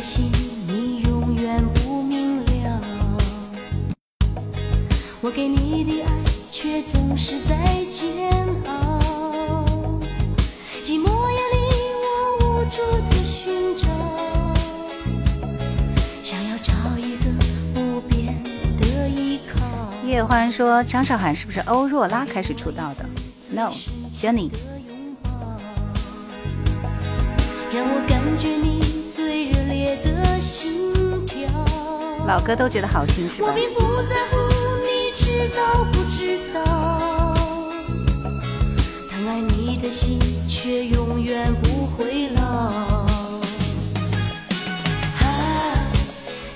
[0.00, 0.30] 心，
[0.66, 2.80] 你永远不明了。
[5.20, 6.10] 我给你的爱，
[6.50, 7.56] 却总是在
[7.90, 8.30] 煎
[8.66, 10.00] 熬。
[10.82, 11.58] 寂寞夜里，
[12.04, 12.06] 我
[12.38, 12.76] 无助
[13.10, 13.86] 的寻找，
[16.22, 17.24] 想要找一个
[17.74, 18.42] 不变
[18.80, 19.58] 的依靠。
[20.06, 23.04] 叶欢说张韶涵是不是欧若拉开始出道的
[23.50, 24.50] ？No，Jenny。
[27.70, 28.80] 让我感觉你
[29.14, 29.57] 最热。
[32.26, 33.54] 老歌都觉得好听是吧我？
[33.54, 34.36] 并不在乎
[34.84, 36.62] 你知道不知道，
[39.10, 42.42] 疼爱你的心却永远不会老。
[42.42, 43.06] 啊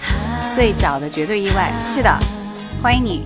[0.02, 2.18] 啊最早的绝对意外，是的，
[2.82, 3.24] 欢迎你。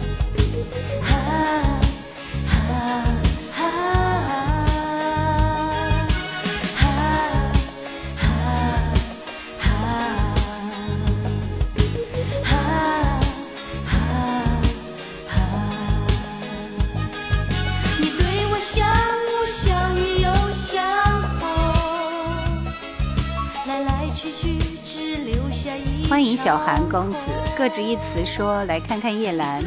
[26.46, 27.16] 小韩公子，
[27.58, 29.64] 各执一词说来看看叶兰，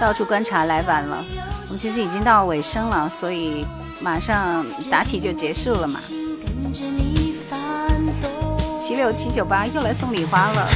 [0.00, 1.24] 到处观察来晚了，
[1.66, 3.64] 我们其实已经到尾声了，所以
[4.00, 6.00] 马上答题就结束了嘛。
[8.80, 10.68] 七六七九八又来送礼花了，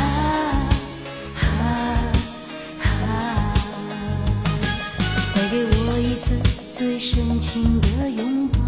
[5.35, 6.41] 再给我一次
[6.73, 8.61] 最深情的拥抱，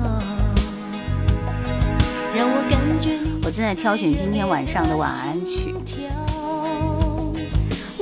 [2.35, 5.73] 让我感觉你我正在挑选今天晚上的晚安曲。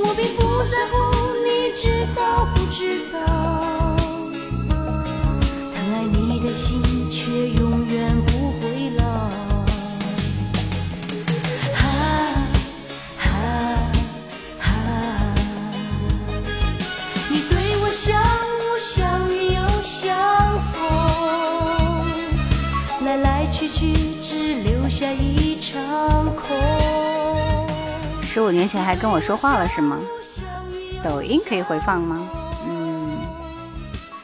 [0.05, 0.93] 我并不在乎
[1.45, 3.15] 你知道不知道，
[5.73, 7.93] 疼爱你的心却永远
[8.25, 8.32] 不
[28.33, 29.99] 十五年前还跟我说话了是吗？
[31.03, 32.27] 抖音可以回放吗？
[32.67, 33.11] 嗯，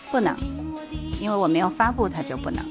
[0.10, 0.36] 不能，
[1.22, 2.65] 因为我没有发布，它就不能。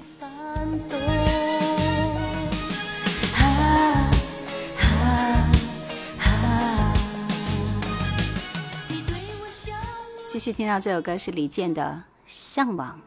[10.26, 11.82] 继续听到这首歌是李健的
[12.26, 13.00] 《向往》。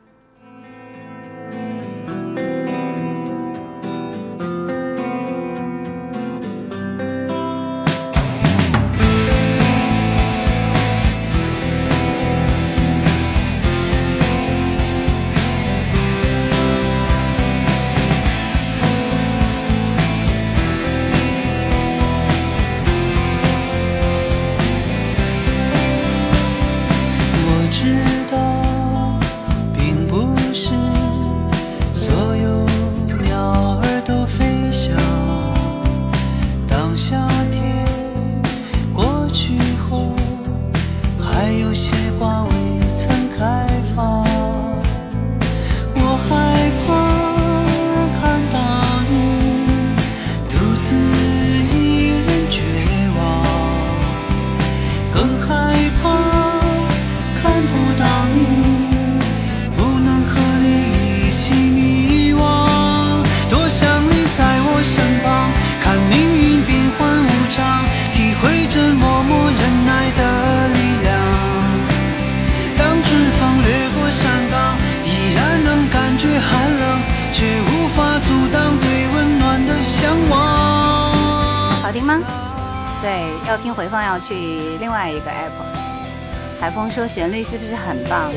[86.59, 88.31] 海风说旋律是不是很棒？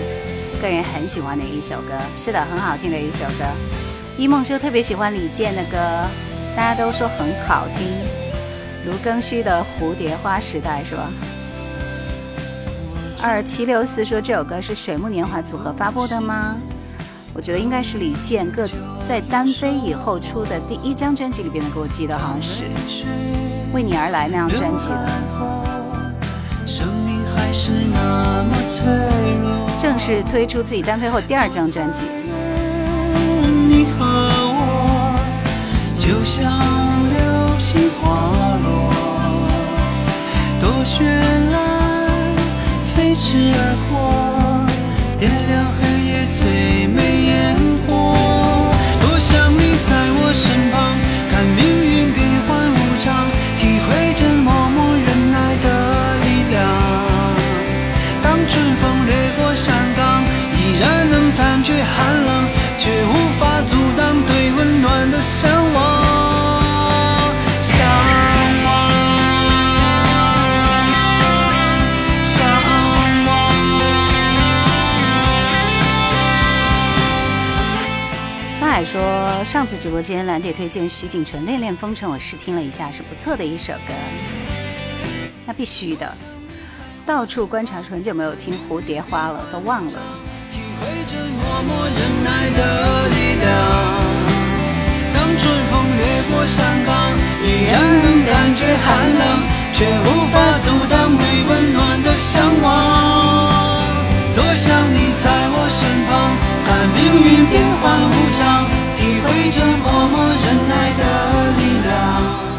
[0.62, 3.44] 个人很喜欢的一首歌，是的，很好听的一首歌。
[4.16, 5.76] 一梦说特别喜欢李健的歌，
[6.56, 7.86] 大家都说很好听。
[8.86, 11.10] 卢庚戌的《蝴蝶花时代》是吧？
[13.20, 16.56] 二七六四说这首歌是水木年华组合发布的吗？
[17.34, 18.66] 我觉得应该是李健各
[19.06, 22.64] 在单飞以后出的第一张专辑里边的歌，我记得好像是
[23.72, 25.08] 《为你而来》那张专辑的。
[27.54, 28.84] 是那么脆
[29.40, 29.70] 弱。
[29.78, 32.02] 正式推出自己单飞后第二张专辑。
[33.68, 35.14] 你和我
[35.94, 36.50] 就像
[37.08, 37.16] 流
[37.60, 38.90] 星滑落，
[40.60, 41.04] 多绚
[41.52, 42.10] 烂，
[42.96, 43.94] 飞驰而过，
[45.16, 45.64] 点亮
[78.94, 83.92] 说，上次直播间兰姐推荐徐锦纯《恋恋风尘》，我试听了一下，是不错的一首歌。
[85.44, 86.14] 那必须的，
[87.04, 89.92] 到处观察，很久没有听《蝴蝶花》了，都忘了。
[90.52, 93.50] 体会着默默忍耐的力量。
[95.12, 97.10] 当春风掠过山岗，
[97.42, 99.42] 依然能感觉寒冷，
[99.72, 103.82] 却无法阻挡对温暖的向往。
[104.36, 106.30] 多想你在我身旁，
[106.64, 108.70] 看命运变幻无常，
[109.04, 111.92] 体会着默默忍耐的力量。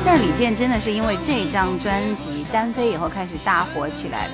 [0.06, 4.34] 但李健真的是因为这张专辑单飞以后开始大火起来的，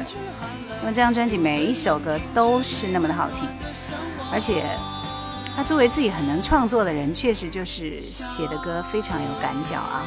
[0.82, 3.48] 因为这张专辑每一首歌都是那么的好听，
[4.30, 4.66] 而且
[5.56, 10.04] 他作为自己很能创作的人，确实就是写的歌非常有感脚啊。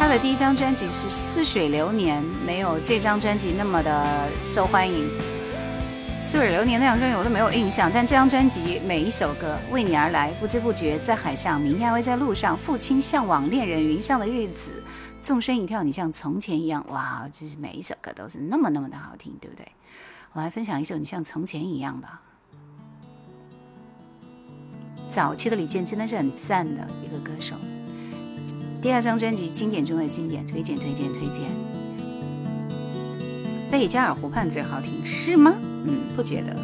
[0.00, 4.04] 他的第一张专辑是《似水流年》，没有这张专辑那么的
[4.44, 5.08] 受欢迎。
[6.32, 14.82] 《似水流年》那张专辑我都没有印象，但这张专辑每一首歌为你而来，不知不觉在海上，明天还会在路上，父亲向往恋人云上的日子，
[15.20, 19.68] 纵身一跳，你像从前一样，哇，这是每一首歌都是那么那么的好听，对不对？
[20.32, 22.22] 我来分享一首《你像从前一样》吧。
[25.10, 27.56] 早期的李健真的是很赞的一个歌手。
[28.80, 31.71] 第二张专辑经典中的经典，推荐推荐推荐。
[33.72, 35.54] 贝加尔湖畔最好听是吗？
[35.86, 36.54] 嗯，不觉得。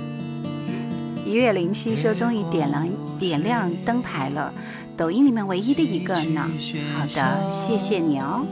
[1.24, 2.86] 一月零七说终于点亮
[3.18, 4.52] 点亮灯牌了，
[4.94, 6.46] 抖音里面唯一的一个呢。
[6.94, 8.44] 好的，谢谢你哦。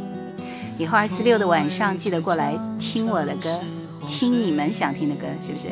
[0.79, 3.61] 以后二四六的晚上记得过来听我的歌，
[4.09, 5.69] 听你们想听的歌，是不是？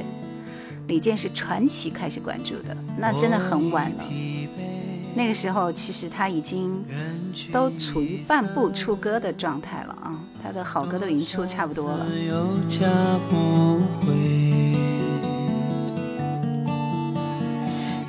[0.86, 4.05] 李健是传奇开始关注的，那真的很晚了。
[5.15, 6.85] 那个时候其实他已经
[7.51, 12.05] 都处于半步出歌的状态了啊，他的好歌都已经出差不多了。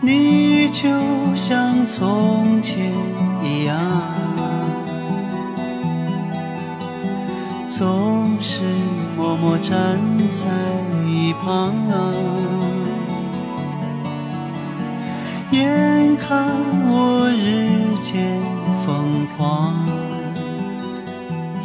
[0.01, 0.89] 你就
[1.33, 2.91] 像从前
[3.41, 3.79] 一样，
[7.67, 8.59] 总是
[9.15, 9.97] 默默站
[10.29, 10.45] 在
[11.07, 11.73] 一旁。
[15.51, 16.45] 眼看
[16.87, 18.41] 我日渐
[18.85, 20.04] 疯狂。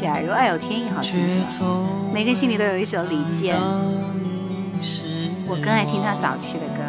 [0.00, 1.14] 假如爱有天意，好听
[2.10, 3.54] 每个心里都有一首李健，
[5.46, 6.82] 我更爱听他早期的歌。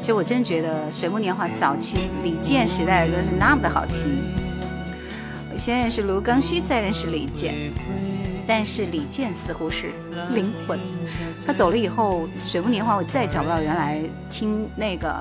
[0.00, 4.22] 其实我真觉得《水木年华》早期李健时代的歌是那么的好听。
[5.52, 7.52] 我先认识卢庚戌，再认识李健，
[8.46, 9.90] 但是李健似乎是
[10.30, 10.78] 灵魂。
[11.44, 15.12] 他走了以后，《水木年华》我再也找不到原来听那个。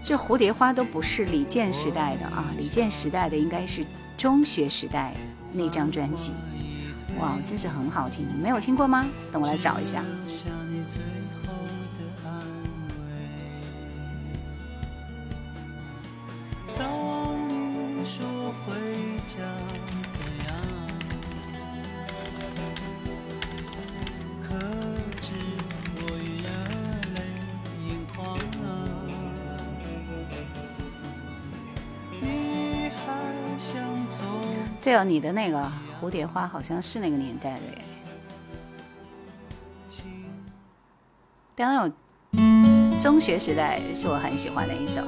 [0.00, 3.84] 这蝴蝶花都不是李健时代的啊，李健时代的应该是
[4.16, 5.12] 中学时代
[5.52, 6.32] 那张专辑，
[7.18, 9.06] 哇，真是很好听，没有听过吗？
[9.32, 10.02] 等我来找一下。
[35.04, 35.70] 你的那个
[36.00, 37.84] 蝴蝶花好像是那个年代的耶。
[41.54, 45.00] 当然，有中学时代是我很喜欢的一首《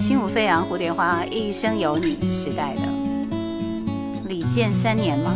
[0.00, 2.82] 轻舞飞扬蝴蝶花》，一生有你时代的
[4.28, 5.34] 李健三年吗？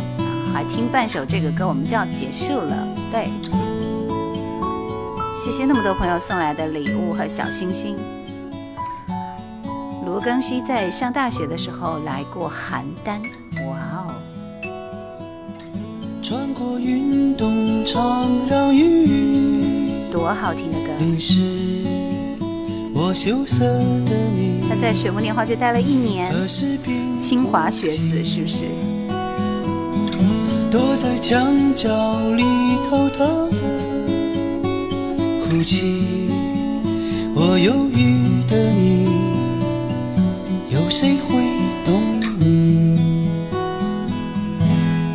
[0.53, 2.87] 还听半首这个歌，我们就要结束了。
[3.09, 3.29] 对，
[5.33, 7.95] 谢谢那么多朋友送来的礼物和小星星。
[10.11, 13.17] 罗庚戌在上大学的时候来过邯郸。
[13.65, 14.11] 哇哦！
[16.21, 20.89] 穿过云动场让雨多好听的歌！
[20.99, 21.39] 淋湿
[22.93, 24.65] 我羞涩的你。
[24.67, 26.29] 他在水木年华就待了一年，
[27.17, 28.65] 清华学子是不是？
[30.69, 31.87] 躲在墙角
[32.35, 32.43] 里
[32.89, 33.61] 偷偷的
[35.45, 36.27] 哭泣，
[37.33, 39.30] 我忧郁的你，有
[40.91, 41.41] 谁会
[41.85, 42.03] 懂
[42.37, 42.99] 你？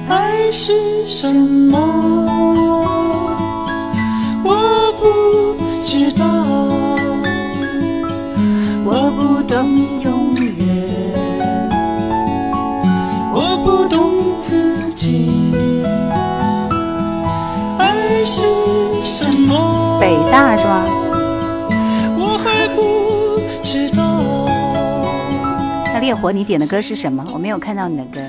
[0.08, 0.72] 爱是
[1.06, 1.78] 什么？
[4.42, 6.24] 我不知道，
[8.86, 9.68] 我不懂
[10.00, 10.56] 永远，
[13.34, 15.52] 我不懂自己。
[17.76, 18.40] 爱是
[19.04, 19.98] 什么？
[20.00, 20.86] 北大是吧？
[26.06, 27.26] 烈火，你点的歌是什么？
[27.34, 28.20] 我没有看到你的歌。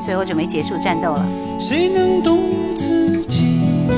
[0.00, 1.26] 所以我准备结束战斗了。
[1.58, 2.38] 谁能懂
[2.72, 3.88] 自己？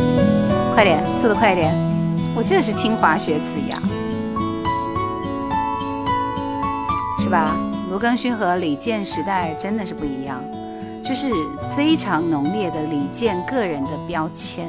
[0.74, 1.74] 快点，速度快一点！
[2.34, 3.78] 我就是清华学子呀，
[7.22, 7.54] 是吧？
[7.90, 10.42] 卢庚戌和李健时代真的是不一样，
[11.04, 11.30] 就是
[11.76, 14.66] 非常浓烈的李健个人的标签，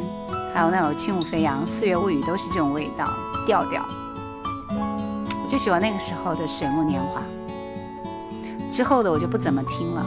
[0.53, 3.09] 还有那首《轻舞飞扬》《四月物语》都是这种味道
[3.47, 3.81] 调调。
[4.69, 7.21] 我就喜欢那个时候的《水木年华》，
[8.75, 10.05] 之后的我就不怎么听了。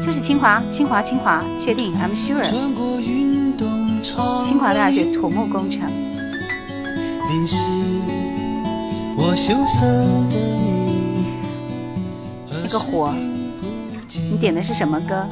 [0.00, 2.42] 就是清华，清华，清华，确定，I'm sure。
[4.40, 5.82] 清华大学土木工程。
[12.62, 13.12] 那个火，
[14.30, 15.26] 你点的是什么歌？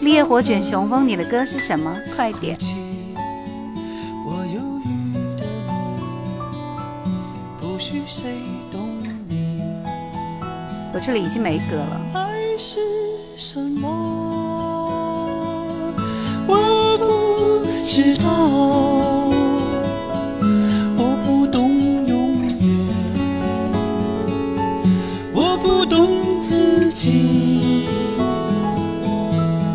[0.00, 1.96] 烈火卷雄风，你的歌是什么？
[2.16, 2.58] 快点。
[10.98, 12.00] 我这里已经没歌了。
[12.14, 12.80] 爱是
[13.36, 13.88] 什么？
[16.48, 18.28] 我不知道，
[20.96, 21.70] 我不懂
[22.04, 22.58] 永远，
[25.32, 27.86] 我不懂自己。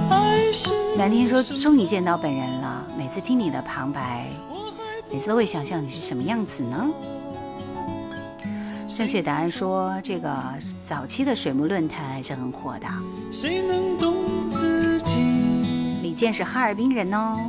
[0.10, 4.26] 爱是蓝天说：“终于见到本人了，每次听你的旁白，
[5.10, 6.86] 每次都会想象你是什么样子呢？”
[8.96, 10.32] 正确答案说：“这个
[10.86, 12.88] 早期的水木论坛还是很火的。
[13.32, 14.14] 谁能懂
[14.52, 15.16] 自己？”
[16.04, 17.40] 李健是哈尔滨人哦。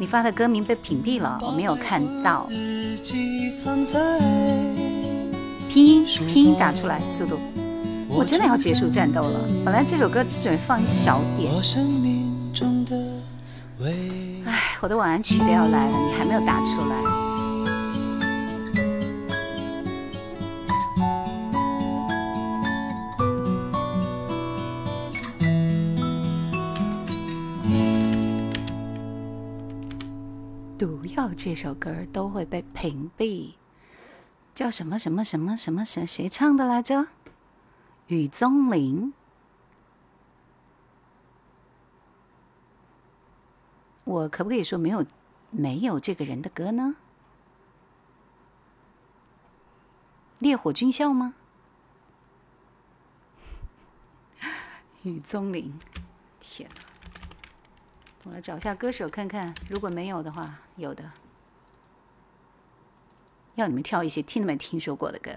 [0.00, 2.48] 你发的歌名被屏蔽了，我没有看到。
[5.68, 7.38] 拼音拼音打出来，速度。
[8.08, 9.40] 我真的要结束战斗了。
[9.64, 11.54] 本来这首歌只准备放一小点。
[11.54, 12.96] 我生命中的
[13.78, 13.94] 唯
[14.44, 17.25] 唉，我的晚安曲都要来了，你还没有打出来。
[31.36, 33.54] 这首歌都会被屏蔽，
[34.54, 37.08] 叫什么什么什么什么谁谁唱的来着？
[38.06, 39.12] 雨宗林。
[44.04, 45.04] 我可不可以说没有
[45.50, 46.96] 没有这个人的歌呢？
[50.38, 51.34] 烈火军校吗？
[55.02, 55.78] 雨宗林，
[56.40, 56.80] 天哪！
[58.24, 61.12] 我来找一下歌手看看，如果没有的话，有的。
[63.56, 65.30] 要你们挑一些听都没听说过的歌。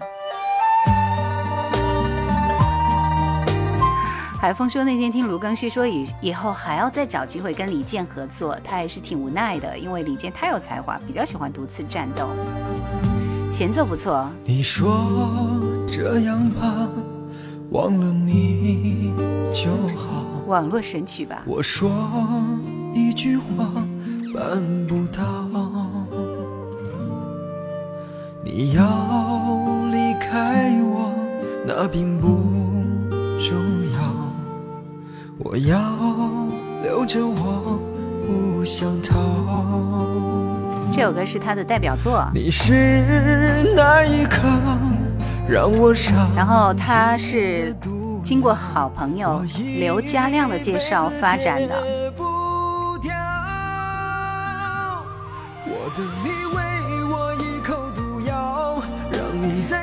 [4.38, 12.28] 海峰说那天听卢庚戌说以以后还要再找机会跟李健合作，他还是挺无奈的，因为李健太有才华，比较喜欢独自战斗。
[13.50, 15.58] 前奏不错，你说
[15.90, 16.88] 这样吧，
[17.70, 19.14] 忘了你
[19.52, 20.26] 就好。
[20.46, 21.42] 网络神曲吧。
[21.46, 21.90] 我说
[22.94, 23.72] 一句话
[24.34, 25.49] 办不到，
[28.42, 28.82] 你要
[29.90, 31.12] 离开我，
[31.66, 32.28] 那并不
[33.38, 33.54] 重
[33.92, 34.00] 要。
[35.38, 35.78] 我要
[36.82, 37.78] 留着我，
[38.26, 39.14] 不想逃。
[40.90, 44.48] 这首歌是他的代表作，你是那一刻
[45.46, 46.30] 让我伤。
[46.34, 47.76] 然后他是
[48.22, 49.42] 经过好朋友
[49.78, 51.99] 刘家亮的介绍发展的。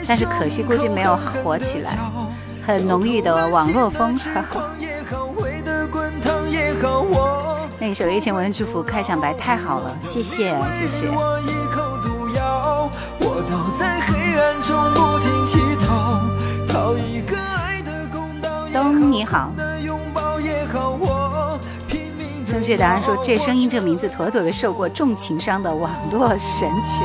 [0.07, 1.97] 但是可惜估计没有火起来，
[2.65, 4.17] 很浓郁的网络风。
[4.17, 11.07] 哈哈狂也好，回得滚烫也好，我那首《一千文祝福》开场白太好了，谢谢谢谢。
[11.09, 12.89] 我一口毒药，
[13.19, 16.21] 我倒在黑暗中不停乞讨，
[16.67, 18.83] 讨一个爱的公道也好。
[18.83, 27.03] 东你好，的拥抱也好，我拼命地正确答案说这声音这名字妥妥的受过重情伤的网络神曲。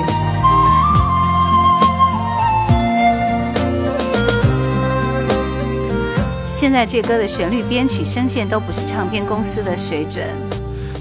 [6.63, 10.25] 现在这歌的旋律、编曲、声线都不是唱片公司的水准。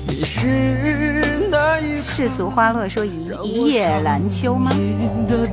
[0.08, 4.72] 你是那一世俗花落说一一叶兰秋吗？
[5.28, 5.48] 的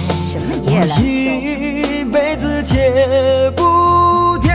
[0.00, 1.04] 什么一叶兰秋？
[1.04, 4.54] 一辈子戒不掉。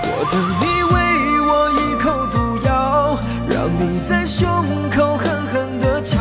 [0.00, 0.64] 我等你
[0.94, 0.96] 喂
[1.42, 3.18] 我一口毒药，
[3.50, 4.48] 让你在胸
[4.90, 6.16] 口狠狠地敲，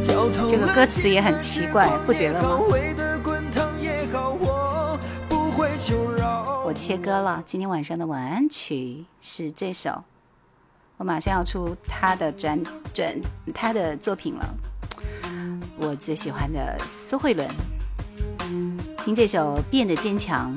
[0.00, 2.60] 绞痛这个歌词也很奇怪，不觉得吗？
[6.74, 10.02] 切歌了，今天晚上的晚安曲是这首，
[10.96, 12.60] 我马上要出他的专
[12.92, 13.14] 专
[13.54, 14.54] 他的作品了，
[15.78, 17.48] 我最喜欢的苏慧伦，
[19.04, 20.52] 听这首《变得坚强》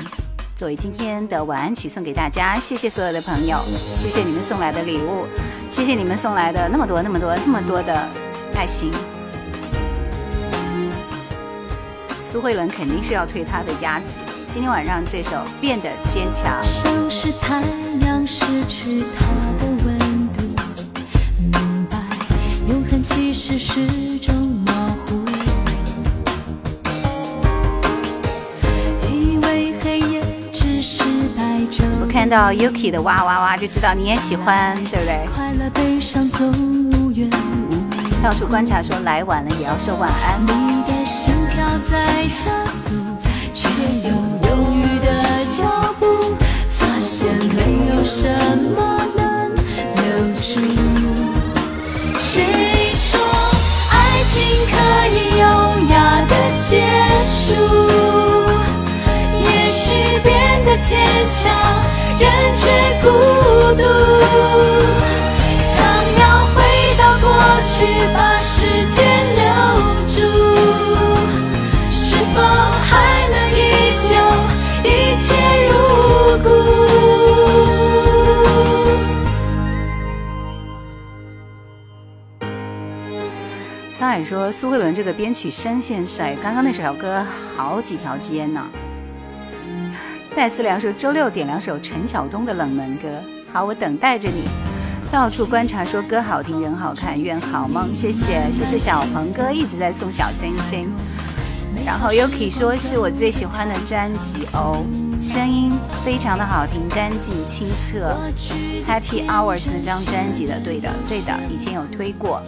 [0.56, 3.58] 作为今天的晚安曲送给大家，谢谢所有的朋友，
[3.96, 5.28] 谢谢你们送来的礼物，
[5.70, 8.10] 谢谢你们送来的那么多那么多那么多的
[8.56, 8.92] 爱心。
[12.24, 14.27] 苏慧伦肯定是要推他的鸭子。
[14.50, 17.62] 今天晚上这首《变得坚强》，像是太
[18.06, 19.26] 阳失去它
[19.60, 20.42] 的温度，
[21.40, 21.98] 明白
[22.68, 24.34] 永恒其实是种
[24.66, 24.74] 模
[25.06, 25.26] 糊。
[29.12, 31.04] 以为黑夜只是
[32.02, 35.28] 我看到 Yuki 的哇哇哇，就知道你也喜欢，对不对？
[35.36, 36.50] 快乐悲伤总
[36.92, 38.24] 无缘无。
[38.24, 40.42] 到处观察说来晚了也要说晚安。
[40.42, 42.96] 你的心跳在加速，
[48.10, 49.52] 什么能
[49.96, 50.02] 留
[50.34, 50.62] 住。
[52.18, 52.34] 谁
[52.96, 53.20] 说
[53.92, 54.34] 爱情
[54.72, 54.74] 可
[55.10, 55.44] 以优
[55.92, 56.70] 雅的结
[57.20, 57.54] 束？
[59.36, 59.92] 也许
[60.24, 60.98] 变得坚
[61.28, 61.52] 强，
[62.18, 62.64] 人却
[63.02, 63.06] 孤
[63.76, 63.84] 独。
[65.60, 65.76] 想
[66.18, 66.24] 要
[66.56, 66.58] 回
[66.98, 67.28] 到过
[67.66, 67.76] 去，
[68.14, 68.56] 把时
[68.90, 68.96] 间
[69.36, 69.44] 留
[70.08, 70.16] 住，
[71.92, 73.60] 是否还能依
[74.02, 74.10] 旧
[74.90, 74.90] 一
[75.20, 75.26] 切
[75.68, 75.72] 如
[83.98, 87.26] 沧海说苏慧伦这个编曲声线帅，刚刚那首歌
[87.56, 88.64] 好几条街呢。
[90.36, 93.08] 戴思良说周六点两首陈晓东的冷门歌，
[93.52, 94.44] 好，我等待着你。
[95.12, 100.88] 到处观察说歌好听人好看，愿好梦，谢谢谢谢小鹏哥一直在送小星星。
[101.84, 104.86] 然后 Yuki 说是我最喜欢的专辑哦，
[105.20, 105.72] 声音
[106.06, 108.16] 非常的好听，干净清澈。
[108.88, 112.44] Happy Hours 那张专辑的，对的对的，以前有推过。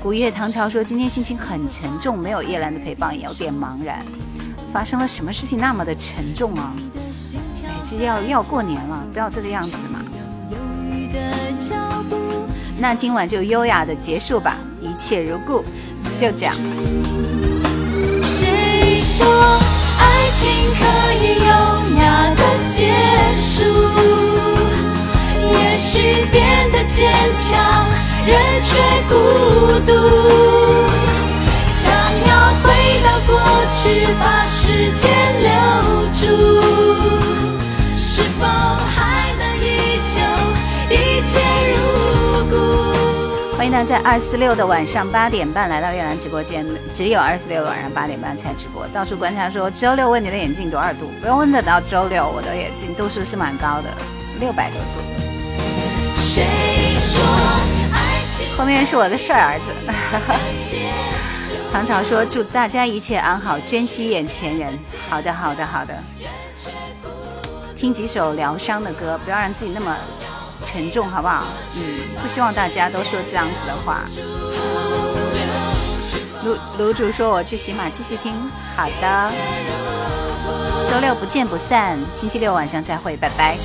[0.00, 4.04] 古月唐朝说今天心情很沉重，没有叶兰的陪伴也有点茫然。
[4.72, 6.72] 发生了什么事情那么的沉重啊？
[7.64, 9.98] 哎，其实要要过年了，不要这个样子嘛。
[12.78, 15.64] 那今晚就优雅的结束吧，一切如故，
[16.16, 16.54] 就这样。
[18.22, 19.26] 谁说
[19.98, 20.48] 爱情
[20.78, 20.84] 可
[21.14, 21.48] 以优
[22.00, 22.94] 雅的结
[23.36, 23.64] 束？
[25.50, 27.84] 也许变得坚强，
[28.28, 28.76] 人却
[29.08, 29.14] 孤
[29.86, 29.92] 独。
[31.66, 31.90] 想
[32.26, 32.68] 要回
[33.02, 33.40] 到过
[33.70, 35.08] 去，把时间
[35.40, 35.48] 留
[36.12, 36.26] 住，
[37.96, 40.20] 是否还能依旧
[40.94, 41.40] 一切
[41.72, 43.56] 如故？
[43.56, 48.86] 欢迎大家在二四六的晚上八点半来到月兰直播间，只有二四六的晚上八点半才直播。
[48.88, 51.10] 到处观察说周六问你的眼镜多少度？
[51.22, 53.88] 不用问得，到周六我的眼镜度数是蛮高的，
[54.38, 55.00] 六百多度。
[56.14, 56.44] 谁
[56.96, 57.22] 说
[58.56, 59.64] 后面是我的帅儿子。
[61.72, 64.78] 唐朝说祝大家一切安好，珍惜眼前人。
[65.08, 65.94] 好的，好的，好的。
[67.76, 69.96] 听几首疗伤的歌，不要让自己那么
[70.62, 71.44] 沉重，好不好？
[71.76, 74.02] 嗯，不希望大家都说这样子的话。
[76.44, 78.34] 卢卢主说我去洗马继续听。
[78.74, 79.32] 好的，
[80.90, 83.56] 周六不见不散，星期六晚上再会，拜拜。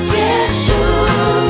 [0.00, 1.47] 结束。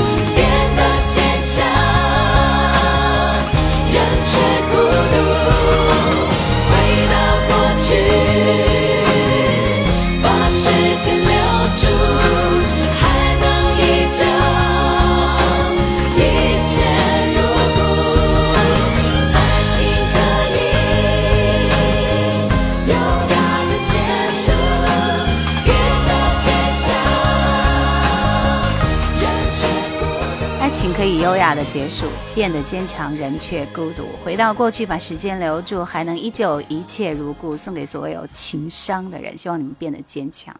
[30.99, 34.03] 可以优雅的结束，变得坚强，人却孤独。
[34.25, 37.57] 回到过去，把时间留住，还能依旧一切如故。
[37.57, 40.53] 送给所有情伤的人，希望你们变得坚强。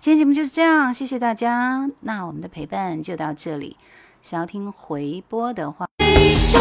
[0.00, 1.86] 今天节目就是这样，谢谢大家。
[2.00, 3.76] 那我们的陪伴就到这里。
[4.22, 6.58] 想要听回播的话，谁说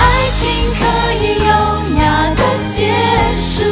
[0.00, 0.82] 爱情可
[1.24, 1.46] 以优
[2.02, 2.90] 雅的结
[3.36, 3.62] 束？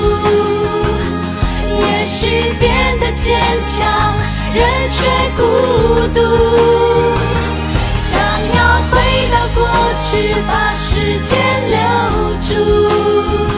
[1.80, 4.14] 也许变得坚强，
[4.54, 5.04] 人却
[5.36, 5.42] 孤
[6.14, 7.17] 独。
[8.90, 8.98] 回
[9.32, 11.38] 到过去把时间
[11.68, 11.76] 留
[12.40, 13.57] 住。